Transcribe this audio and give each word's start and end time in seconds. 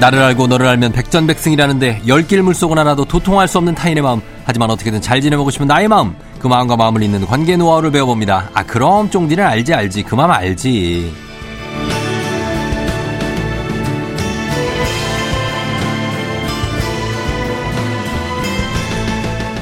나를 0.00 0.20
알고 0.22 0.48
너를 0.48 0.66
알면 0.66 0.92
백전백승이라는데 0.92 2.02
열길 2.06 2.42
물속은 2.42 2.78
하나도 2.78 3.04
도통할 3.04 3.48
수 3.48 3.58
없는 3.58 3.74
타인의 3.74 4.02
마음. 4.02 4.20
하지만 4.44 4.70
어떻게든 4.70 5.00
잘 5.00 5.20
지내보고 5.20 5.50
싶은 5.50 5.66
나의 5.66 5.88
마음. 5.88 6.14
그 6.38 6.48
마음과 6.48 6.76
마음을 6.76 7.02
잇는 7.02 7.26
관계 7.26 7.56
노하우를 7.56 7.90
배워봅니다. 7.90 8.50
아 8.52 8.62
그럼 8.64 9.08
쫑디는 9.10 9.44
알지 9.44 9.72
알지. 9.72 10.02
그 10.02 10.14
마음 10.14 10.30
알지. 10.30 11.12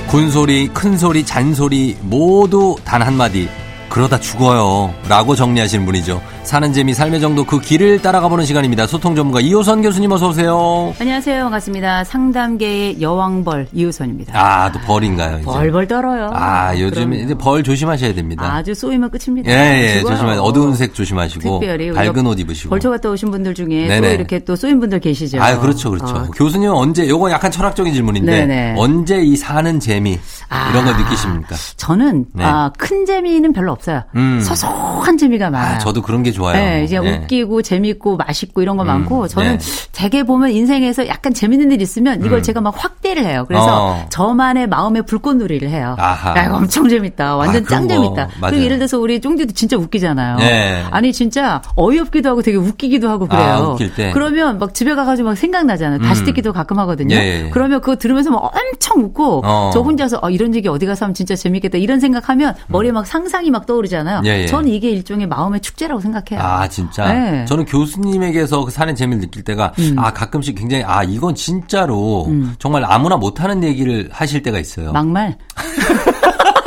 군소리 0.09 0.69
큰소리 0.69 1.25
잔소리 1.25 1.97
모두 2.03 2.77
단 2.85 3.01
한마디. 3.01 3.49
그러다 3.89 4.19
죽어요. 4.19 4.93
라고 5.09 5.35
정리하시는 5.35 5.85
분이죠. 5.85 6.21
사는 6.45 6.71
재미, 6.73 6.93
삶의 6.93 7.21
정도 7.21 7.45
그 7.45 7.61
길을 7.61 8.03
따라가 8.03 8.29
보는 8.29 8.45
시간입니다. 8.45 8.87
소통 8.87 9.15
전문가 9.15 9.41
이호선 9.41 9.81
교수님 9.81 10.11
어서 10.13 10.29
오세요. 10.29 10.93
안녕하세요. 11.01 11.45
반갑습니다. 11.45 12.05
상담계의 12.05 13.01
여왕벌 13.01 13.69
이호선입니다. 13.73 14.33
아, 14.39 14.71
또 14.71 14.79
벌인가요? 14.81 15.37
이제? 15.39 15.45
벌벌 15.47 15.87
떨어요. 15.89 16.31
아, 16.35 16.77
요즘 16.79 17.09
그럼요. 17.11 17.25
이제 17.25 17.35
벌 17.35 17.63
조심하셔야 17.63 18.13
됩니다. 18.13 18.53
아주 18.53 18.75
쏘이면 18.75 19.11
끝입니다. 19.11 19.51
예, 19.51 19.97
예. 19.97 20.01
조심하세요. 20.03 20.43
어두운 20.43 20.75
색 20.75 20.93
조심하시고 20.93 21.61
특별히 21.61 21.91
밝은 21.93 22.27
옷 22.27 22.39
입으시고. 22.41 22.69
벌초 22.71 22.91
갔다 22.91 23.09
오신 23.09 23.31
분들 23.31 23.55
중에 23.55 23.87
네네. 23.87 24.01
또 24.01 24.07
이렇게 24.15 24.39
또 24.41 24.55
쏘인 24.57 24.79
분들 24.81 25.01
계시죠. 25.01 25.41
아, 25.41 25.59
그렇죠, 25.59 25.91
그렇죠. 25.91 26.15
어, 26.15 26.27
교수님 26.37 26.71
언제 26.71 27.09
요거 27.09 27.31
약간 27.31 27.51
철학적인 27.51 27.95
질문인데 27.95 28.47
네네. 28.47 28.75
언제 28.77 29.23
이 29.23 29.37
사는 29.37 29.81
재미 29.81 30.19
아. 30.51 30.71
이런 30.71 30.85
걸 30.85 30.97
느끼십니까? 30.99 31.55
저는 31.79 32.27
네. 32.35 32.45
아, 32.45 32.71
큰 32.77 33.07
재미는 33.07 33.55
별로 33.55 33.73
없어요. 33.73 34.03
음. 34.17 34.39
소소한 34.41 35.17
재미가 35.17 35.49
많아요. 35.49 35.77
아, 35.77 35.79
저도 35.79 36.03
그런 36.03 36.23
게 36.23 36.32
좋아요. 36.33 36.55
네, 36.55 36.85
이제 36.85 36.99
네. 36.99 37.19
웃기고 37.19 37.63
재밌고 37.63 38.17
맛있고 38.17 38.63
이런 38.63 38.77
거 38.77 38.85
음, 38.85 38.89
많고 38.89 39.29
저는 39.29 39.59
네. 39.59 39.65
되게 39.93 40.23
보면 40.23 40.51
인생에서 40.51 41.07
약간 41.09 41.35
재밌는 41.35 41.73
일 41.73 41.83
있으면 41.83 42.25
이걸 42.25 42.39
음. 42.39 42.43
제가 42.43 42.61
막 42.61 42.75
확대를 42.77 43.25
해요. 43.25 43.45
그래서 43.47 43.67
어. 43.69 44.07
저만의 44.11 44.69
마음의 44.69 45.03
불꽃놀이를 45.03 45.69
해요. 45.69 45.97
아하. 45.99 46.37
야, 46.37 46.45
이거 46.47 46.57
엄청 46.57 46.89
재밌다. 46.89 47.37
완전 47.37 47.65
아, 47.65 47.69
짱 47.69 47.87
그런 47.87 47.89
거 47.89 47.95
재밌다. 47.95 48.41
맞아요. 48.41 48.51
그리고 48.51 48.65
예를 48.65 48.79
들어서 48.79 48.99
우리 48.99 49.21
쫑디도 49.21 49.53
진짜 49.55 49.77
웃기잖아요. 49.77 50.37
네. 50.37 50.85
아니 50.91 51.13
진짜 51.13 51.63
어이없기도 51.77 52.29
하고 52.29 52.43
되게 52.43 52.57
웃기기도 52.57 53.09
하고 53.09 53.27
그래요. 53.27 53.77
아. 53.79 54.13
그러면 54.13 54.59
막 54.59 54.75
집에 54.75 54.95
가가지고 54.95 55.31
막 55.31 55.35
생각나잖아요. 55.37 56.01
다시 56.01 56.23
음. 56.23 56.27
듣기도 56.27 56.53
가끔 56.53 56.79
하거든요. 56.81 57.15
예, 57.17 57.21
예, 57.21 57.45
예. 57.47 57.51
그러면 57.51 57.81
그거 57.81 57.97
들으면서 57.97 58.31
막 58.31 58.53
엄청 58.55 59.03
웃고 59.05 59.43
어. 59.45 59.71
저 59.73 59.81
혼자서 59.81 60.21
아, 60.23 60.31
이런 60.31 60.55
얘기 60.55 60.69
어디 60.69 60.87
가서 60.87 61.05
하면 61.07 61.15
진짜 61.15 61.35
재밌겠다 61.35 61.79
이런 61.79 62.01
생각하면 62.01 62.55
머리에 62.69 62.93
막 62.93 63.07
상상이 63.07 63.51
막 63.51 63.67
떠오르잖아요. 63.67 64.21
음. 64.21 64.27
예, 64.27 64.43
예. 64.43 64.47
저는 64.47 64.69
이게 64.69 64.91
일종의 64.91 65.27
마음의 65.27 65.61
축제라고 65.61 66.01
생각해요. 66.01 66.22
아 66.37 66.69
진짜 66.69 67.13
네. 67.13 67.45
저는 67.45 67.65
교수님에게서 67.65 68.65
그 68.65 68.71
사는 68.71 68.95
재미를 68.95 69.21
느낄 69.21 69.43
때가 69.43 69.73
음. 69.79 69.99
아 69.99 70.13
가끔씩 70.13 70.57
굉장히 70.57 70.85
아 70.85 71.03
이건 71.03 71.35
진짜로 71.35 72.29
정말 72.59 72.85
아무나 72.85 73.17
못하는 73.17 73.63
얘기를 73.65 74.09
하실 74.13 74.43
때가 74.43 74.59
있어요. 74.59 74.93
막말. 74.93 75.37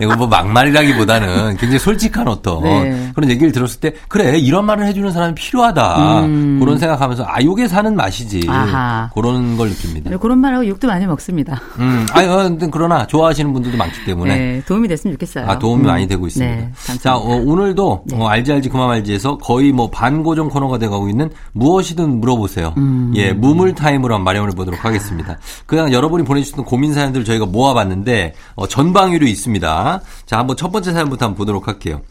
이거 0.00 0.16
뭐 0.16 0.26
막말이라기보다는 0.26 1.56
굉장히 1.56 1.78
솔직한 1.78 2.28
어떤 2.28 2.62
네. 2.62 3.10
그런 3.14 3.30
얘기를 3.30 3.52
들었을 3.52 3.80
때 3.80 3.94
그래 4.08 4.38
이런 4.38 4.64
말을 4.66 4.86
해주는 4.86 5.10
사람이 5.10 5.34
필요하다 5.34 6.24
음. 6.24 6.58
그런 6.60 6.78
생각하면서 6.78 7.24
아 7.26 7.42
요게 7.42 7.68
사는 7.68 7.94
맛이지 7.94 8.46
아하. 8.48 9.10
그런 9.14 9.56
걸 9.56 9.68
느낍니다. 9.68 10.10
네, 10.10 10.16
그런 10.16 10.38
말하고 10.38 10.66
욕도 10.66 10.86
많이 10.86 11.06
먹습니다. 11.06 11.60
음, 11.78 12.06
아니 12.12 12.28
어, 12.28 12.56
그러나 12.70 13.06
좋아하시는 13.06 13.52
분들도 13.52 13.76
많기 13.76 14.04
때문에 14.04 14.36
네, 14.36 14.62
도움이 14.66 14.88
됐으면 14.88 15.14
좋겠어요. 15.14 15.48
아, 15.48 15.58
도움이 15.58 15.84
음. 15.84 15.86
많이 15.86 16.06
되고 16.06 16.26
있습니다. 16.26 16.54
네. 16.54 16.98
자, 16.98 17.16
어, 17.16 17.36
오늘도 17.36 18.04
네. 18.06 18.16
어, 18.16 18.26
알지 18.28 18.52
알지 18.52 18.68
그만 18.68 18.90
알지에서 18.90 19.38
거의 19.38 19.72
뭐 19.72 19.90
반고정 19.90 20.48
코너가 20.48 20.78
돼가고 20.78 21.08
있는 21.08 21.30
무엇이든 21.52 22.20
물어보세요. 22.20 22.74
음. 22.76 23.12
예, 23.16 23.32
무물 23.32 23.74
타임으로 23.74 24.14
한번 24.14 24.24
마련해 24.24 24.54
보도록 24.54 24.84
하겠습니다. 24.84 25.38
그냥 25.66 25.92
여러분이 25.92 26.24
보내주셨던 26.24 26.64
고민 26.64 26.92
사연들 26.94 27.24
저희가 27.24 27.46
모아봤는데 27.46 28.34
어, 28.54 28.66
전방위로 28.66 29.26
있습니다. 29.26 29.85
자, 30.24 30.38
한번 30.38 30.56
첫 30.56 30.70
번째 30.70 30.92
사연부터 30.92 31.26
한번 31.26 31.36
보도록 31.38 31.68
할게요. 31.68 32.02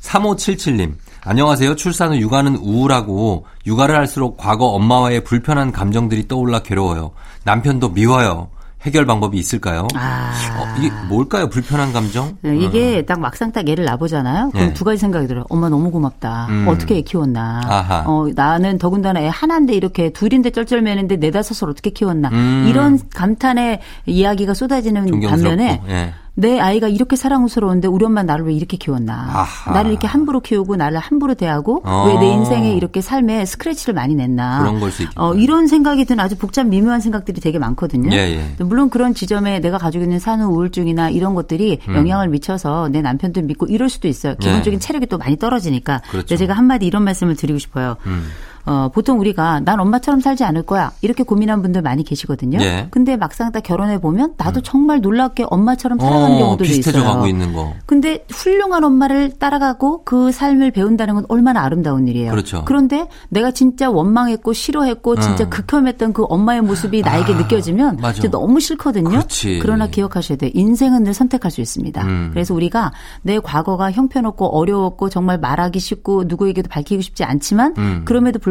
3577님. 0.00 0.94
안녕하세요. 1.22 1.76
출산 1.76 2.12
후 2.12 2.18
육아는 2.18 2.56
우울하고 2.56 3.46
육아를 3.66 3.94
할수록 3.94 4.36
과거 4.38 4.66
엄마와의 4.68 5.24
불편한 5.24 5.70
감정들이 5.70 6.26
떠올라 6.28 6.60
괴로워요. 6.60 7.10
남편도 7.44 7.90
미워요. 7.90 8.48
해결 8.82 9.04
방법이 9.04 9.36
있을까요? 9.36 9.86
아. 9.94 10.32
어, 10.58 10.78
이게 10.78 10.90
뭘까요? 11.10 11.50
불편한 11.50 11.92
감정? 11.92 12.38
네, 12.40 12.56
이게 12.56 13.04
딱 13.04 13.20
막상 13.20 13.52
딱 13.52 13.68
애를 13.68 13.84
낳아보잖아요. 13.84 14.50
그럼 14.52 14.68
네. 14.68 14.74
두 14.74 14.84
가지 14.84 14.96
생각이 14.96 15.26
들어요. 15.26 15.44
엄마 15.50 15.68
너무 15.68 15.90
고맙다. 15.90 16.46
음. 16.48 16.66
어떻게 16.66 16.96
애 16.96 17.02
키웠나. 17.02 17.60
아하. 17.66 18.04
어, 18.06 18.28
나는 18.34 18.78
더군다나 18.78 19.20
애 19.20 19.28
하나인데 19.30 19.74
이렇게 19.74 20.10
둘인데 20.10 20.50
쩔쩔매는데 20.50 21.16
네다섯을 21.16 21.70
어떻게 21.70 21.90
키웠나. 21.90 22.30
음. 22.30 22.66
이런 22.68 22.98
감탄의 23.14 23.80
이야기가 24.06 24.54
쏟아지는. 24.54 25.20
반면에 25.20 25.82
예. 25.88 26.14
내 26.40 26.58
아이가 26.58 26.88
이렇게 26.88 27.16
사랑스러운데 27.16 27.86
우리 27.86 28.04
엄마 28.06 28.22
나를 28.22 28.46
왜 28.46 28.54
이렇게 28.54 28.76
키웠나. 28.78 29.28
아하. 29.32 29.72
나를 29.72 29.90
이렇게 29.90 30.06
함부로 30.06 30.40
키우고 30.40 30.76
나를 30.76 30.98
함부로 30.98 31.34
대하고 31.34 31.82
어. 31.84 32.06
왜내 32.08 32.32
인생에 32.32 32.72
이렇게 32.72 33.00
삶에 33.02 33.44
스크래치를 33.44 33.92
많이 33.94 34.14
냈나. 34.14 34.60
그런 34.60 34.80
걸 34.80 34.90
수 34.90 35.02
있겠다. 35.02 35.22
어, 35.22 35.34
이런 35.34 35.66
생각이 35.66 36.04
드는 36.06 36.24
아주 36.24 36.36
복잡 36.38 36.66
미묘한 36.66 37.00
생각들이 37.00 37.40
되게 37.40 37.58
많거든요. 37.58 38.10
예, 38.12 38.18
예. 38.58 38.64
물론 38.64 38.88
그런 38.88 39.12
지점에 39.14 39.60
내가 39.60 39.76
가지고 39.76 40.04
있는 40.04 40.18
산후 40.18 40.46
우울증이나 40.54 41.10
이런 41.10 41.34
것들이 41.34 41.78
음. 41.88 41.94
영향을 41.94 42.28
미쳐서 42.28 42.88
내 42.88 43.02
남편도 43.02 43.42
믿고 43.42 43.66
이럴 43.66 43.88
수도 43.90 44.08
있어요. 44.08 44.34
기본적인 44.36 44.78
네. 44.80 44.86
체력이 44.86 45.06
또 45.06 45.18
많이 45.18 45.36
떨어지니까. 45.36 46.00
그렇죠. 46.10 46.36
제가 46.36 46.54
한마디 46.54 46.86
이런 46.86 47.04
말씀을 47.04 47.36
드리고 47.36 47.58
싶어요. 47.58 47.96
음. 48.06 48.24
어, 48.66 48.90
보통 48.92 49.18
우리가 49.20 49.60
난 49.60 49.80
엄마처럼 49.80 50.20
살지 50.20 50.44
않을 50.44 50.62
거야. 50.62 50.92
이렇게 51.00 51.22
고민한 51.22 51.62
분들 51.62 51.82
많이 51.82 52.04
계시거든요. 52.04 52.58
예. 52.60 52.88
근데 52.90 53.16
막상 53.16 53.52
딱 53.52 53.62
결혼해 53.62 54.00
보면 54.00 54.34
나도 54.36 54.60
정말 54.62 55.00
놀랍게 55.00 55.46
엄마처럼 55.48 55.98
살아가는 55.98 56.36
어, 56.36 56.38
경우도 56.38 56.64
비슷해져 56.64 56.98
있어요. 56.98 57.12
가고 57.12 57.26
있는 57.26 57.52
거. 57.52 57.72
근데 57.86 58.24
훌륭한 58.30 58.84
엄마를 58.84 59.38
따라가고 59.38 60.04
그 60.04 60.30
삶을 60.32 60.70
배운다는 60.70 61.14
건 61.14 61.24
얼마나 61.28 61.62
아름다운 61.62 62.06
일이에요. 62.06 62.30
그렇죠. 62.30 62.62
그런데 62.64 63.08
내가 63.28 63.50
진짜 63.50 63.90
원망했고 63.90 64.52
싫어했고 64.52 65.16
진짜 65.20 65.44
음. 65.44 65.50
극혐했던 65.50 66.12
그 66.12 66.24
엄마의 66.28 66.60
모습이 66.60 67.02
나에게 67.02 67.34
아, 67.34 67.36
느껴지면 67.36 67.96
맞아. 67.96 68.14
진짜 68.14 68.30
너무 68.30 68.60
싫거든요. 68.60 69.08
그렇지. 69.08 69.60
러나 69.64 69.88
기억하셔야 69.88 70.38
돼요. 70.38 70.50
인생은 70.54 71.04
늘 71.04 71.14
선택할 71.14 71.50
수 71.50 71.60
있습니다. 71.60 72.02
음. 72.04 72.30
그래서 72.32 72.54
우리가 72.54 72.92
내 73.22 73.38
과거가 73.38 73.90
형편없고 73.92 74.46
어려웠고 74.46 75.08
정말 75.08 75.38
말하기 75.38 75.78
쉽고 75.80 76.24
누구에게도 76.26 76.68
밝히고 76.68 77.02
싶지 77.02 77.24
않지만 77.24 77.74
음. 77.78 78.02
그럼에도 78.04 78.38
불구하고 78.38 78.49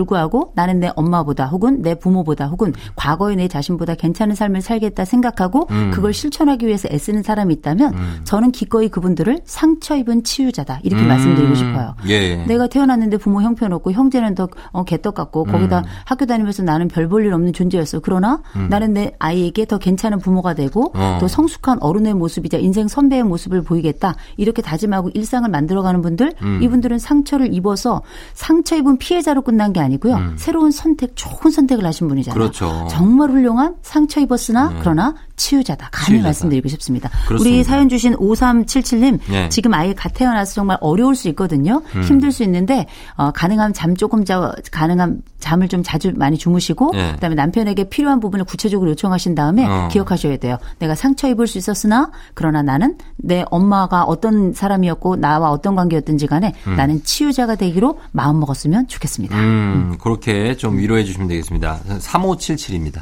나는 0.56 0.80
내 0.80 0.92
엄마보다 0.96 1.46
혹은 1.48 1.82
내 1.82 1.96
부모보다 1.96 2.48
혹은 2.48 2.74
과거의 2.96 3.36
내 3.36 3.48
자신보다 3.48 3.96
괜찮은 3.96 4.36
삶을 4.36 4.62
살겠다 4.62 5.06
생각하고 5.06 5.68
음. 5.72 5.92
그걸 5.94 6.14
실천하기 6.14 6.66
위해서 6.68 6.88
애쓰는 6.92 7.24
사람이 7.24 7.54
있다면 7.56 7.94
저는 8.24 8.52
기꺼이 8.52 8.90
그분들을 8.90 9.40
상처 9.46 9.96
입은 9.96 10.24
치유자다 10.24 10.80
이렇게 10.84 11.04
음. 11.04 11.08
말씀드리고 11.08 11.56
싶어요. 11.56 11.96
예. 12.08 12.38
내가 12.46 12.68
태어났는데 12.68 13.18
부모 13.18 13.42
형편없고 13.42 13.92
형제는 13.92 14.36
더 14.36 14.48
어, 14.72 14.84
개떡 14.84 15.16
같고 15.16 15.44
거기다 15.46 15.84
학교 16.06 16.26
다니면서 16.26 16.64
나는 16.64 16.88
별 16.88 17.10
볼 17.10 17.26
일 17.26 17.34
없는 17.34 17.54
존재였어. 17.54 18.00
그러나 18.02 18.42
나는 18.70 18.94
내 18.94 19.12
아이에게 19.20 19.66
더 19.66 19.78
괜찮은 19.80 20.20
부모가 20.20 20.54
되고 20.54 20.92
어. 20.96 21.18
더 21.20 21.28
성숙한 21.28 21.80
어른의 21.82 22.14
모습이자 22.14 22.58
인생 22.60 22.88
선배의 22.88 23.24
모습을 23.24 23.62
보이겠다. 23.64 24.16
이렇게 24.38 24.62
다짐하고 24.62 25.10
일상을 25.14 25.50
만들어가는 25.50 26.02
분들 26.02 26.34
음. 26.42 26.60
이분들은 26.62 27.00
상처를 27.00 27.54
입어서 27.54 28.02
상처 28.34 28.76
입은 28.78 28.98
피해자로 28.98 29.42
끝난 29.42 29.74
게 29.74 29.80
아니 29.80 29.89
고요. 29.98 30.18
새로운 30.38 30.72
선택, 30.72 31.16
좋은 31.16 31.52
선택을 31.52 31.86
하신 31.86 32.08
분이잖아요. 32.08 32.38
음. 32.38 32.40
그렇죠. 32.40 32.88
정말 32.90 33.32
훌륭한 33.32 33.76
상처 33.82 34.20
입었으나 34.20 34.70
그러나 34.80 35.16
치유자다. 35.40 35.90
감히 35.92 36.06
치유자다. 36.06 36.28
말씀드리고 36.28 36.68
싶습니다. 36.68 37.10
그렇습니다. 37.28 37.56
우리 37.56 37.64
사연 37.64 37.90
주신 37.90 38.14
5377님 38.16 39.20
네. 39.30 39.50
지금 39.50 39.74
아이 39.74 39.96
갓 39.96 40.14
태어나서 40.14 40.54
정말 40.54 40.78
어려울 40.82 41.16
수 41.16 41.30
있거든요. 41.30 41.82
음. 41.96 42.04
힘들 42.04 42.32
수 42.32 42.44
있는데 42.44 42.86
어, 43.16 43.32
가능하면 43.32 43.74
잠 43.74 43.96
조금 43.96 44.26
자 44.26 44.54
가능한 44.72 45.22
잠을 45.40 45.70
좀 45.70 45.82
자주 45.82 46.12
많이 46.16 46.38
주무시고 46.38 46.92
네. 46.94 47.14
그다음에 47.14 47.36
남편에게 47.36 47.86
필요한 47.86 48.20
부분을 48.20 48.46
구체적으로 48.46 48.92
요청하신 48.92 49.34
다음에 49.34 49.66
어. 49.66 49.88
기억하셔야 49.90 50.38
돼요. 50.38 50.58
내가 50.80 50.94
상처 50.94 51.30
입을 51.30 51.48
수 51.48 51.58
있었으나 51.58 52.12
그러나 52.34 52.62
나는 52.62 52.98
내 53.16 53.46
엄마가 53.50 54.04
어떤 54.04 54.54
사람이었고 54.54 55.16
나와 55.16 55.52
어떤 55.52 55.76
관계였든지 55.76 56.28
간에 56.28 56.54
나는 56.76 57.02
치유자가 57.04 57.56
되기로 57.56 58.00
마음 58.12 58.40
먹었으면 58.42 58.88
좋겠습니다. 58.88 59.38
음, 59.38 59.98
그렇게 60.02 60.56
좀 60.58 60.78
위로해 60.78 61.04
주시면 61.06 61.30
되겠습니다. 61.30 61.80
3577입니다. 62.00 63.02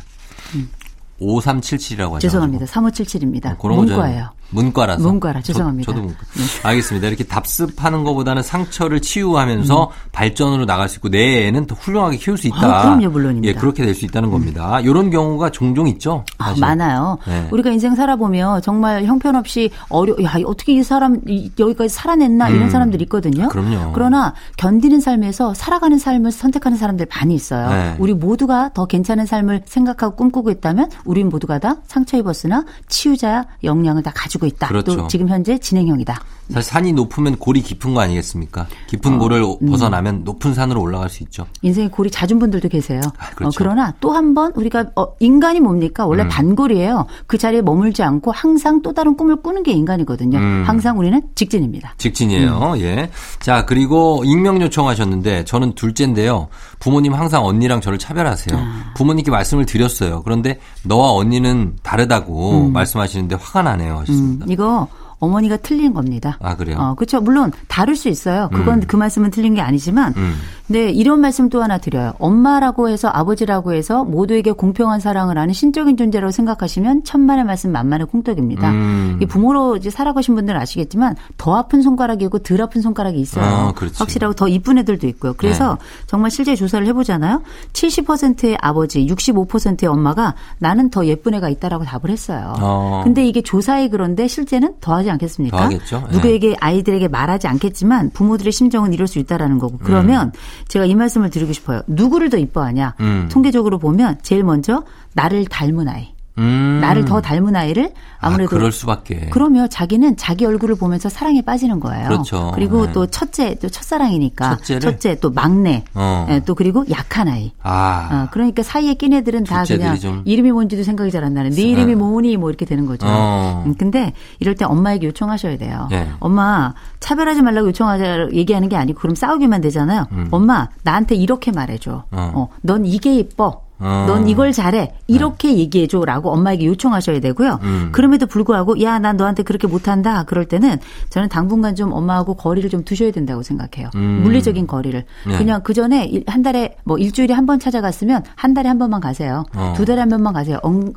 5377이라고 1.22 2.14
하죠. 2.14 2.20
죄송합니다. 2.20 2.66
3577입니다. 2.66 3.54
어, 3.54 3.58
그런 3.58 3.78
문과예요. 3.78 4.30
문과라서. 4.50 5.04
문과라 5.04 5.42
죄송합니다. 5.42 5.92
저, 5.92 5.96
도 5.98 6.04
문과. 6.06 6.20
알겠습니다. 6.64 7.08
이렇게 7.08 7.24
답습하는 7.24 8.04
것보다는 8.04 8.42
상처를 8.44 9.02
치유하면서 9.02 9.92
발전으로 10.12 10.66
나갈 10.66 10.88
수 10.90 10.98
있고 10.98 11.10
내 11.10 11.48
애는 11.48 11.66
더 11.68 11.76
훌륭하게 11.76 12.18
키울 12.18 12.38
수 12.38 12.48
있다. 12.48 12.58
아, 12.80 12.82
그럼요, 12.84 13.10
물론입니다. 13.10 13.48
예, 13.50 13.54
그렇게 13.60 13.84
될 13.84 13.94
수 13.98 14.06
있다는 14.06 14.30
겁니다. 14.30 14.80
이런 14.82 15.10
경우가 15.10 15.50
종종 15.50 15.88
있죠. 15.88 16.24
아. 16.38 16.54
많아요. 16.60 17.18
네. 17.26 17.48
우리가 17.52 17.72
인생 17.72 17.96
살아보면 17.96 18.62
정말 18.62 19.04
형편없이 19.06 19.72
어려, 19.90 20.14
야, 20.24 20.34
어떻게 20.46 20.74
이 20.74 20.84
사람 20.84 21.20
이- 21.28 21.52
여기까지 21.58 21.90
살아냈나 21.90 22.50
이런 22.50 22.70
사람들 22.70 23.02
있거든요. 23.04 23.46
음. 23.46 23.50
그럼요. 23.50 23.92
그러나 23.94 24.34
견디는 24.58 25.02
삶에서 25.02 25.54
살아가는 25.56 25.98
삶을 25.98 26.32
선택하는 26.32 26.78
사람들 26.78 27.08
많이 27.10 27.34
있어요. 27.34 27.70
네. 27.70 27.96
우리 27.98 28.14
모두가 28.14 28.70
더 28.76 28.86
괜찮은 28.86 29.26
삶을 29.26 29.64
생각하고 29.66 30.16
꿈꾸고 30.16 30.52
있다면 30.52 30.92
우리 31.06 31.24
모두가 31.24 31.58
다 31.58 31.78
상처 31.88 32.18
입었으나 32.18 32.64
치유자 32.88 33.46
역량을 33.64 34.04
다 34.04 34.12
가지고 34.14 34.37
있다. 34.46 34.68
그렇죠. 34.68 34.96
또 34.96 35.08
지금 35.08 35.28
현재 35.30 35.58
진행형이다. 35.58 36.22
사실 36.52 36.64
산이 36.72 36.94
높으면 36.94 37.36
골이 37.38 37.62
깊은 37.62 37.94
거 37.94 38.00
아니겠습니까? 38.02 38.68
깊은 38.88 39.16
어, 39.16 39.18
골을 39.18 39.42
음. 39.62 39.70
벗어나면 39.70 40.24
높은 40.24 40.54
산으로 40.54 40.82
올라갈 40.82 41.10
수 41.10 41.24
있죠. 41.24 41.46
인생에 41.62 41.90
골이 41.90 42.10
잦은 42.10 42.40
분들도 42.40 42.70
계세요. 42.70 43.02
아, 43.18 43.30
그렇죠. 43.36 43.48
어, 43.48 43.52
그러나 43.58 43.94
또 44.00 44.12
한 44.12 44.34
번 44.34 44.52
우리가 44.56 44.86
어, 44.96 45.08
인간이 45.20 45.60
뭡니까? 45.60 46.06
원래 46.06 46.24
음. 46.24 46.30
반골이에요. 46.30 47.06
그 47.28 47.38
자리에 47.38 47.62
머물지 47.62 48.04
않고 48.04 48.32
항상 48.32 48.82
또 48.82 48.94
다른 48.94 49.16
꿈을 49.18 49.38
꾸는 49.38 49.64
게 49.64 49.72
인간이거든요. 49.72 50.38
음. 50.38 50.64
항상 50.66 50.98
우리는 51.00 51.22
직진입니다. 51.36 51.94
직진이에요. 51.98 52.74
음. 52.76 52.80
예. 52.82 53.10
자, 53.40 53.66
그리고 53.66 54.24
익명 54.26 54.62
요청하셨는데 54.62 55.46
저는 55.46 55.74
둘째인데요. 55.76 56.48
부모님 56.80 57.14
항상 57.14 57.46
언니랑 57.46 57.82
저를 57.82 57.98
차별하세요. 57.98 58.58
아. 58.60 58.94
부모님께 58.96 59.32
말씀을 59.32 59.66
드렸어요. 59.66 60.22
그런데 60.24 60.60
너와 60.84 61.12
언니는 61.14 61.76
다르다고 61.84 62.70
말씀하시는데 62.70 63.36
화가 63.36 63.62
나네요. 63.64 63.94
음, 63.96 64.00
하셨습니다. 64.00 64.46
이거 64.50 64.88
어머니가 65.20 65.58
틀린 65.58 65.94
겁니다. 65.94 66.38
아, 66.42 66.56
그래요? 66.56 66.78
어, 66.80 66.94
그렇죠. 66.96 67.20
물론 67.22 67.52
다를 67.68 67.96
수 67.96 68.08
있어요. 68.10 68.50
그건 68.54 68.82
그 68.82 68.96
말씀은 68.96 69.32
틀린 69.32 69.56
게 69.56 69.62
아니지만 69.62 70.14
음. 70.18 70.36
네, 70.68 70.90
이런 70.90 71.22
말씀 71.22 71.50
또 71.50 71.64
하나 71.64 71.78
드려요. 71.78 72.14
엄마라고 72.20 72.90
해서 72.90 73.08
아버지라고 73.08 73.74
해서 73.74 74.04
모두에게 74.04 74.52
공평한 74.52 75.00
사랑을 75.00 75.38
하는 75.38 75.54
신적인 75.54 75.96
존재라고 75.98 76.32
생각하시면 76.32 77.04
천만의 77.04 77.46
말씀 77.46 77.72
만만의 77.72 78.08
콩떡입니다. 78.08 78.70
음. 78.72 79.18
이 79.22 79.26
부모로 79.26 79.78
이제 79.78 79.90
살아가신 79.90 80.36
분들은 80.36 80.60
아시겠지만 80.60 81.16
더 81.38 81.56
아픈 81.56 81.82
손가락이고 81.82 82.40
덜 82.40 82.62
아픈 82.62 82.82
손가락이 82.82 83.20
있어요. 83.20 83.46
아. 83.46 83.74
확실하고 83.96 84.34
더 84.34 84.48
이쁜 84.48 84.78
애들도 84.78 85.08
있고요. 85.08 85.34
그래서 85.38 85.78
정말 86.06 86.32
실제 86.32 86.56
조사를 86.56 86.86
해보잖아요. 86.88 87.42
70%의 87.74 88.58
아버지, 88.62 89.06
65%의 89.08 89.88
엄마가 89.88 90.36
나는 90.60 90.90
더 90.90 91.06
예쁜 91.06 91.34
애가 91.34 91.50
있다라고 91.50 91.86
답을 91.86 92.10
했어요. 92.10 92.54
어. 92.60 93.02
근데 93.04 93.26
이게 93.26 93.42
조사에 93.42 93.88
그런데 93.90 94.28
실제는 94.28 94.74
더하지 94.82 95.07
않겠습니까? 95.10 95.58
더하겠죠. 95.58 96.08
예. 96.08 96.16
누구에게 96.16 96.56
아이들에게 96.60 97.08
말하지 97.08 97.48
않겠지만 97.48 98.12
부모들의 98.12 98.52
심정은 98.52 98.94
이럴 98.94 99.08
수 99.08 99.20
있다라는 99.20 99.60
거고. 99.60 99.78
그러면 99.80 100.32
제가 100.68 100.86
이 100.86 100.96
말씀을 100.96 101.30
드리고 101.30 101.54
싶어요. 101.54 101.82
누구를 101.88 102.30
더 102.30 102.38
이뻐하냐? 102.38 102.96
음. 103.00 103.30
통계적으로 103.32 103.78
보면 103.80 104.20
제일 104.22 104.44
먼저 104.44 104.84
나를 105.14 105.46
닮은 105.46 105.88
아이. 105.88 106.17
음. 106.38 106.80
나를 106.82 107.06
더 107.06 107.22
닮은 107.22 107.56
아이를 107.56 107.92
아무래도 108.20 108.48
아, 108.48 108.58
그럴 108.58 108.72
수밖에. 108.72 109.28
그러면 109.32 109.70
자기는 109.70 110.18
자기 110.18 110.46
얼굴을 110.46 110.76
보면서 110.76 111.10
사랑에 111.10 111.42
빠지는 111.42 111.80
거예요. 111.80 112.08
그렇죠. 112.10 112.54
리고 112.58 112.86
네. 112.88 112.92
또 112.94 113.06
첫째, 113.08 113.56
또 113.56 113.70
첫사랑이니까. 113.70 114.58
첫째를? 114.58 114.82
첫째, 114.82 115.20
또 115.20 115.32
막내. 115.32 115.84
어. 115.94 116.26
예, 116.30 116.42
또 116.46 116.56
그리고 116.56 116.84
약한 116.90 117.28
아이. 117.28 117.52
아. 117.64 118.10
어, 118.12 118.30
그러니까 118.32 118.64
사이에 118.64 118.94
낀 118.96 119.14
애들은 119.14 119.44
다 119.44 119.64
그냥 119.64 119.98
좀- 120.00 120.22
이름이 120.26 120.52
뭔지도 120.52 120.84
생각이 120.84 121.12
잘 121.12 121.24
안 121.24 121.34
나는. 121.34 121.52
네 121.52 121.62
이름이 121.64 121.96
뭐니 121.96 122.38
뭐 122.38 122.50
이렇게 122.50 122.66
되는 122.66 122.86
거죠. 122.86 123.06
어. 123.10 123.64
음, 123.66 123.76
근데 123.78 124.14
이럴 124.40 124.56
때 124.56 124.66
엄마에게 124.66 125.08
요청하셔야 125.08 125.58
돼요. 125.58 125.88
예. 125.92 126.08
엄마 126.20 126.74
차별하지 127.00 127.42
말라고 127.42 127.68
요청하자 127.68 128.30
얘기하는 128.34 128.70
게 128.70 128.76
아니고 128.76 129.00
그럼 129.00 129.16
싸우기만 129.16 129.62
되잖아요. 129.62 130.06
엄마 130.32 130.68
나한테 130.84 131.16
이렇게 131.16 131.52
말해줘. 131.52 132.04
음. 132.14 132.18
어. 132.18 132.32
어, 132.36 132.48
넌 132.62 132.86
이게 132.86 133.16
예뻐. 133.18 133.62
어. 133.80 134.06
넌 134.08 134.28
이걸 134.28 134.52
잘해. 134.52 134.94
이렇게 135.08 135.58
얘기해줘 135.58 136.04
라고 136.06 136.32
엄마에게 136.32 136.66
요청하셔야 136.66 137.20
되고요. 137.20 137.60
음. 137.64 137.90
그럼에도 137.92 138.26
불구하고 138.26 138.82
야 138.82 138.98
난 139.00 139.18
너한테 139.18 139.44
그렇게 139.44 139.68
못한다. 139.68 140.24
그럴 140.24 140.46
때는 140.46 140.78
저는 141.10 141.30
당분간 141.30 141.76
좀 141.76 141.94
엄마하고 141.94 142.34
거리를 142.36 142.70
좀 142.70 142.84
두셔야 142.84 143.12
된다고 143.12 143.44
생각해요. 143.44 143.90
음. 143.96 144.22
물리적인 144.24 144.66
거리를. 144.68 145.04
네. 145.28 145.38
그냥 145.38 145.62
그 145.64 145.74
전에 145.74 146.06
일- 146.06 146.24
한 146.28 146.42
달에 146.42 146.76
뭐 146.84 146.98
일주일에 146.98 147.34
한 147.34 147.46
번 147.46 147.60
찾아갔으면 147.60 148.24
한 148.36 148.54
달에 148.54 148.68
한 148.68 148.78
번만 148.80 149.00
가세요. 149.00 149.46
어. 149.56 149.74
두 149.78 149.86
달에 149.86 150.00
한 150.02 150.10
번만 150.10 150.34
가세요. 150.34 150.60
엉- 150.64 150.94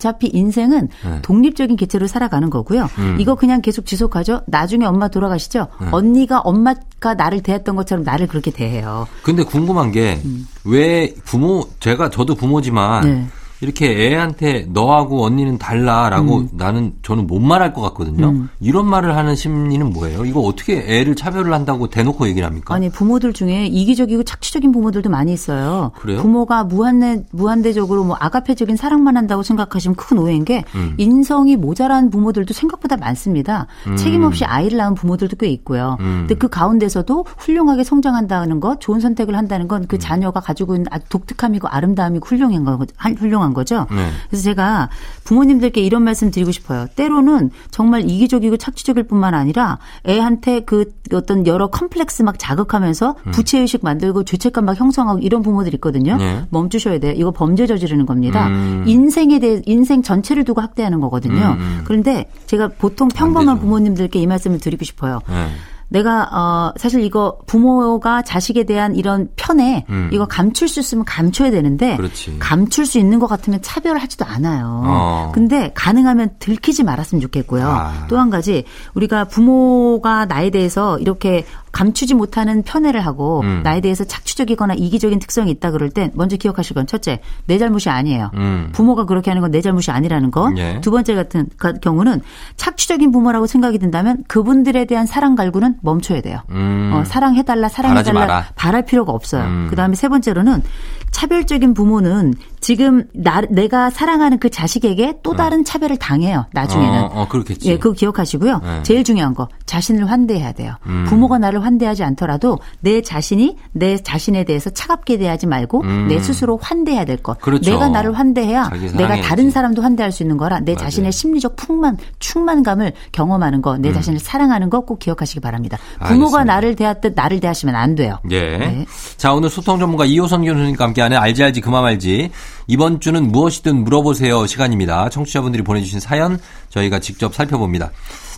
어차피 0.00 0.30
인생은 0.32 0.88
네. 1.04 1.22
독립적인 1.22 1.76
개체로 1.76 2.06
살아가는 2.06 2.48
거고요. 2.48 2.88
음. 2.98 3.16
이거 3.20 3.34
그냥 3.34 3.60
계속 3.60 3.84
지속하죠. 3.84 4.40
나중에 4.46 4.86
엄마 4.86 5.08
돌아가시죠. 5.08 5.68
네. 5.80 5.88
언니가 5.92 6.40
엄마가 6.40 7.14
나를 7.14 7.42
대했던 7.42 7.76
것처럼 7.76 8.02
나를 8.02 8.26
그렇게 8.26 8.50
대해요. 8.50 9.06
근데 9.22 9.44
궁금한 9.44 9.92
게왜 9.92 11.14
부모 11.24 11.68
제가 11.80 12.08
저도 12.08 12.34
부모지만 12.34 13.04
네. 13.04 13.26
이렇게 13.60 14.08
애한테 14.08 14.66
너하고 14.70 15.24
언니는 15.24 15.58
달라라고 15.58 16.48
나는 16.52 16.94
저는 17.02 17.26
못 17.26 17.40
말할 17.40 17.72
것 17.72 17.82
같거든요. 17.82 18.28
음. 18.28 18.48
이런 18.60 18.86
말을 18.86 19.16
하는 19.16 19.36
심리는 19.36 19.90
뭐예요? 19.90 20.24
이거 20.24 20.40
어떻게 20.40 20.82
애를 20.86 21.14
차별을 21.14 21.52
한다고 21.52 21.88
대놓고 21.88 22.26
얘기를 22.28 22.46
합니까? 22.46 22.74
아니 22.74 22.88
부모들 22.88 23.32
중에 23.32 23.66
이기적이고 23.66 24.22
착취적인 24.24 24.72
부모들도 24.72 25.10
많이 25.10 25.32
있어요. 25.32 25.92
그래요? 26.00 26.22
부모가 26.22 26.64
무한대 26.64 27.22
무한대적으로 27.32 28.04
뭐 28.04 28.16
아가페적인 28.18 28.76
사랑만 28.76 29.16
한다고 29.16 29.42
생각하시면 29.42 29.96
큰 29.96 30.18
오해인 30.18 30.44
게 30.44 30.64
음. 30.74 30.94
인성이 30.96 31.56
모자란 31.56 32.10
부모들도 32.10 32.54
생각보다 32.54 32.96
많습니다. 32.96 33.66
책임 33.96 34.22
없이 34.22 34.44
아이를 34.44 34.78
낳은 34.78 34.94
부모들도 34.94 35.36
꽤 35.36 35.48
있고요. 35.48 35.96
음. 36.00 36.26
근데 36.26 36.34
그 36.34 36.48
가운데서도 36.48 37.26
훌륭하게 37.38 37.84
성장한다는 37.84 38.60
것, 38.60 38.80
좋은 38.80 39.00
선택을 39.00 39.36
한다는 39.36 39.68
건 39.68 39.82
음. 39.82 39.86
그 39.88 39.98
자녀가 39.98 40.40
가지고 40.40 40.74
있는 40.74 40.86
아주 40.90 41.04
독특함이고 41.08 41.68
아름다움이 41.68 42.20
훌륭한 42.22 42.64
거 42.64 42.78
훌륭한 43.18 43.49
거죠. 43.54 43.86
네. 43.90 44.10
그래서 44.28 44.42
제가 44.44 44.88
부모님들께 45.24 45.80
이런 45.80 46.02
말씀 46.02 46.30
드리고 46.30 46.50
싶어요. 46.52 46.86
때로는 46.96 47.50
정말 47.70 48.08
이기적이고 48.08 48.56
착취적일 48.56 49.04
뿐만 49.04 49.34
아니라 49.34 49.78
애한테 50.08 50.60
그 50.60 50.92
어떤 51.12 51.46
여러 51.46 51.68
컴플렉스 51.68 52.22
막 52.22 52.38
자극하면서 52.38 53.16
음. 53.26 53.30
부채의식 53.30 53.84
만들고 53.84 54.24
죄책감 54.24 54.64
막 54.64 54.78
형성하고 54.78 55.20
이런 55.20 55.42
부모들 55.42 55.74
있거든요. 55.74 56.16
네. 56.16 56.44
멈추셔야 56.50 56.98
돼요. 56.98 57.14
이거 57.16 57.30
범죄 57.30 57.66
저지르는 57.66 58.06
겁니다. 58.06 58.48
음. 58.48 58.84
인생에 58.86 59.38
대해 59.38 59.62
인생 59.66 60.02
전체를 60.02 60.44
두고 60.44 60.60
학대하는 60.60 61.00
거거든요. 61.00 61.56
음, 61.58 61.60
음. 61.60 61.80
그런데 61.84 62.30
제가 62.46 62.68
보통 62.78 63.08
평범한. 63.08 63.60
부모님들께 63.60 64.18
이 64.18 64.26
말씀을 64.26 64.58
드리고 64.58 64.84
싶어요. 64.84 65.20
네. 65.28 65.48
내가 65.90 66.28
어 66.32 66.72
사실 66.76 67.02
이거 67.02 67.38
부모가 67.46 68.22
자식에 68.22 68.64
대한 68.64 68.94
이런 68.94 69.28
편에 69.36 69.84
음. 69.90 70.08
이거 70.12 70.24
감출 70.24 70.68
수 70.68 70.80
있으면 70.80 71.04
감춰야 71.04 71.50
되는데 71.50 71.96
그렇지. 71.96 72.38
감출 72.38 72.86
수 72.86 72.98
있는 72.98 73.18
것 73.18 73.26
같으면 73.26 73.60
차별하지도 73.60 74.24
않아요. 74.24 74.82
어. 74.86 75.32
근데 75.34 75.72
가능하면 75.74 76.30
들키지 76.38 76.84
말았으면 76.84 77.20
좋겠고요. 77.20 77.66
아. 77.68 78.06
또한 78.08 78.30
가지 78.30 78.64
우리가 78.94 79.24
부모가 79.24 80.26
나에 80.26 80.50
대해서 80.50 80.98
이렇게 81.00 81.44
감추지 81.72 82.14
못하는 82.14 82.62
편애를 82.62 83.00
하고 83.06 83.40
음. 83.42 83.60
나에 83.62 83.80
대해서 83.80 84.04
착취적이거나 84.04 84.74
이기적인 84.74 85.18
특성이 85.20 85.50
있다 85.52 85.70
그럴 85.70 85.90
땐 85.90 86.10
먼저 86.14 86.36
기억하실 86.36 86.74
건 86.74 86.86
첫째 86.86 87.20
내 87.46 87.58
잘못이 87.58 87.88
아니에요. 87.90 88.30
음. 88.34 88.70
부모가 88.72 89.04
그렇게 89.06 89.30
하는 89.30 89.40
건 89.40 89.50
내 89.50 89.60
잘못이 89.60 89.90
아니라는 89.90 90.30
거. 90.30 90.52
예. 90.56 90.80
두 90.80 90.90
번째 90.90 91.14
같은 91.14 91.48
가- 91.58 91.72
경우는 91.72 92.20
착취적인 92.56 93.10
부모라고 93.12 93.46
생각이 93.46 93.78
든다면 93.78 94.24
그분들에 94.28 94.84
대한 94.84 95.06
사랑 95.06 95.34
갈구는 95.34 95.76
멈춰야 95.82 96.20
돼요. 96.20 96.40
음. 96.50 96.92
어, 96.94 97.04
사랑해달라. 97.04 97.68
사랑해달라, 97.68 98.46
바랄 98.54 98.84
필요가 98.84 99.12
없어요. 99.12 99.44
음. 99.44 99.66
그 99.70 99.76
다음에 99.76 99.94
세 99.96 100.08
번째로는 100.08 100.62
차별적인 101.10 101.74
부모는 101.74 102.34
지금 102.60 103.04
나, 103.14 103.40
내가 103.48 103.88
사랑하는 103.88 104.38
그 104.38 104.50
자식에게 104.50 105.14
또 105.22 105.34
다른 105.34 105.64
차별을 105.64 105.96
당해요. 105.96 106.44
나중에는. 106.52 107.00
어, 107.04 107.10
어, 107.14 107.28
그렇겠지. 107.28 107.70
예, 107.70 107.78
그거 107.78 107.94
기억하시고요. 107.94 108.58
네. 108.62 108.82
제일 108.82 109.04
중요한 109.04 109.34
거 109.34 109.48
자신을 109.64 110.10
환대해야 110.10 110.52
돼요. 110.52 110.74
음. 110.86 111.04
부모가 111.08 111.38
나를 111.38 111.64
환대하지 111.64 112.04
않더라도 112.04 112.58
내 112.80 113.00
자신이 113.00 113.56
내 113.72 113.96
자신에 113.96 114.44
대해서 114.44 114.68
차갑게 114.70 115.16
대하지 115.18 115.46
말고 115.46 115.80
음. 115.82 116.08
내 116.08 116.20
스스로 116.20 116.58
환대해야 116.60 117.04
될 117.06 117.16
것. 117.16 117.40
그렇죠. 117.40 117.70
내가 117.70 117.88
나를 117.88 118.18
환대해야 118.18 118.68
내가. 118.96 119.20
다른 119.22 119.50
사람도 119.50 119.80
환대할 119.82 120.12
수 120.12 120.22
있는 120.22 120.36
거라 120.36 120.60
내 120.60 120.74
맞아요. 120.74 120.84
자신의 120.86 121.12
심리적 121.12 121.56
풍만 121.56 121.96
충만감을 122.18 122.92
경험하는 123.12 123.62
거, 123.62 123.78
내 123.78 123.92
자신을 123.92 124.18
사랑하는 124.18 124.68
거 124.68 124.80
꼭 124.80 124.98
기억하시기 124.98 125.40
바랍니다. 125.40 125.78
부모가 126.00 126.08
음. 126.08 126.40
알겠습니다. 126.40 126.44
나를 126.44 126.74
대하듯 126.74 127.12
나를 127.14 127.38
대하시면 127.40 127.74
안 127.76 127.94
돼요. 127.94 128.18
예. 128.30 128.56
네. 128.58 128.86
자, 129.16 129.32
오늘 129.32 129.48
소통 129.50 129.78
전문가 129.78 130.04
이호선 130.04 130.44
교수님과 130.44 130.84
함께하는 130.86 131.16
알지 131.16 131.44
알지 131.44 131.60
그만 131.60 131.84
알지. 131.84 132.30
이번 132.70 133.00
주는 133.00 133.32
무엇이든 133.32 133.82
물어보세요 133.82 134.46
시간입니다. 134.46 135.08
청취자분들이 135.08 135.64
보내주신 135.64 135.98
사연 135.98 136.38
저희가 136.68 137.00
직접 137.00 137.34
살펴봅니다. 137.34 137.90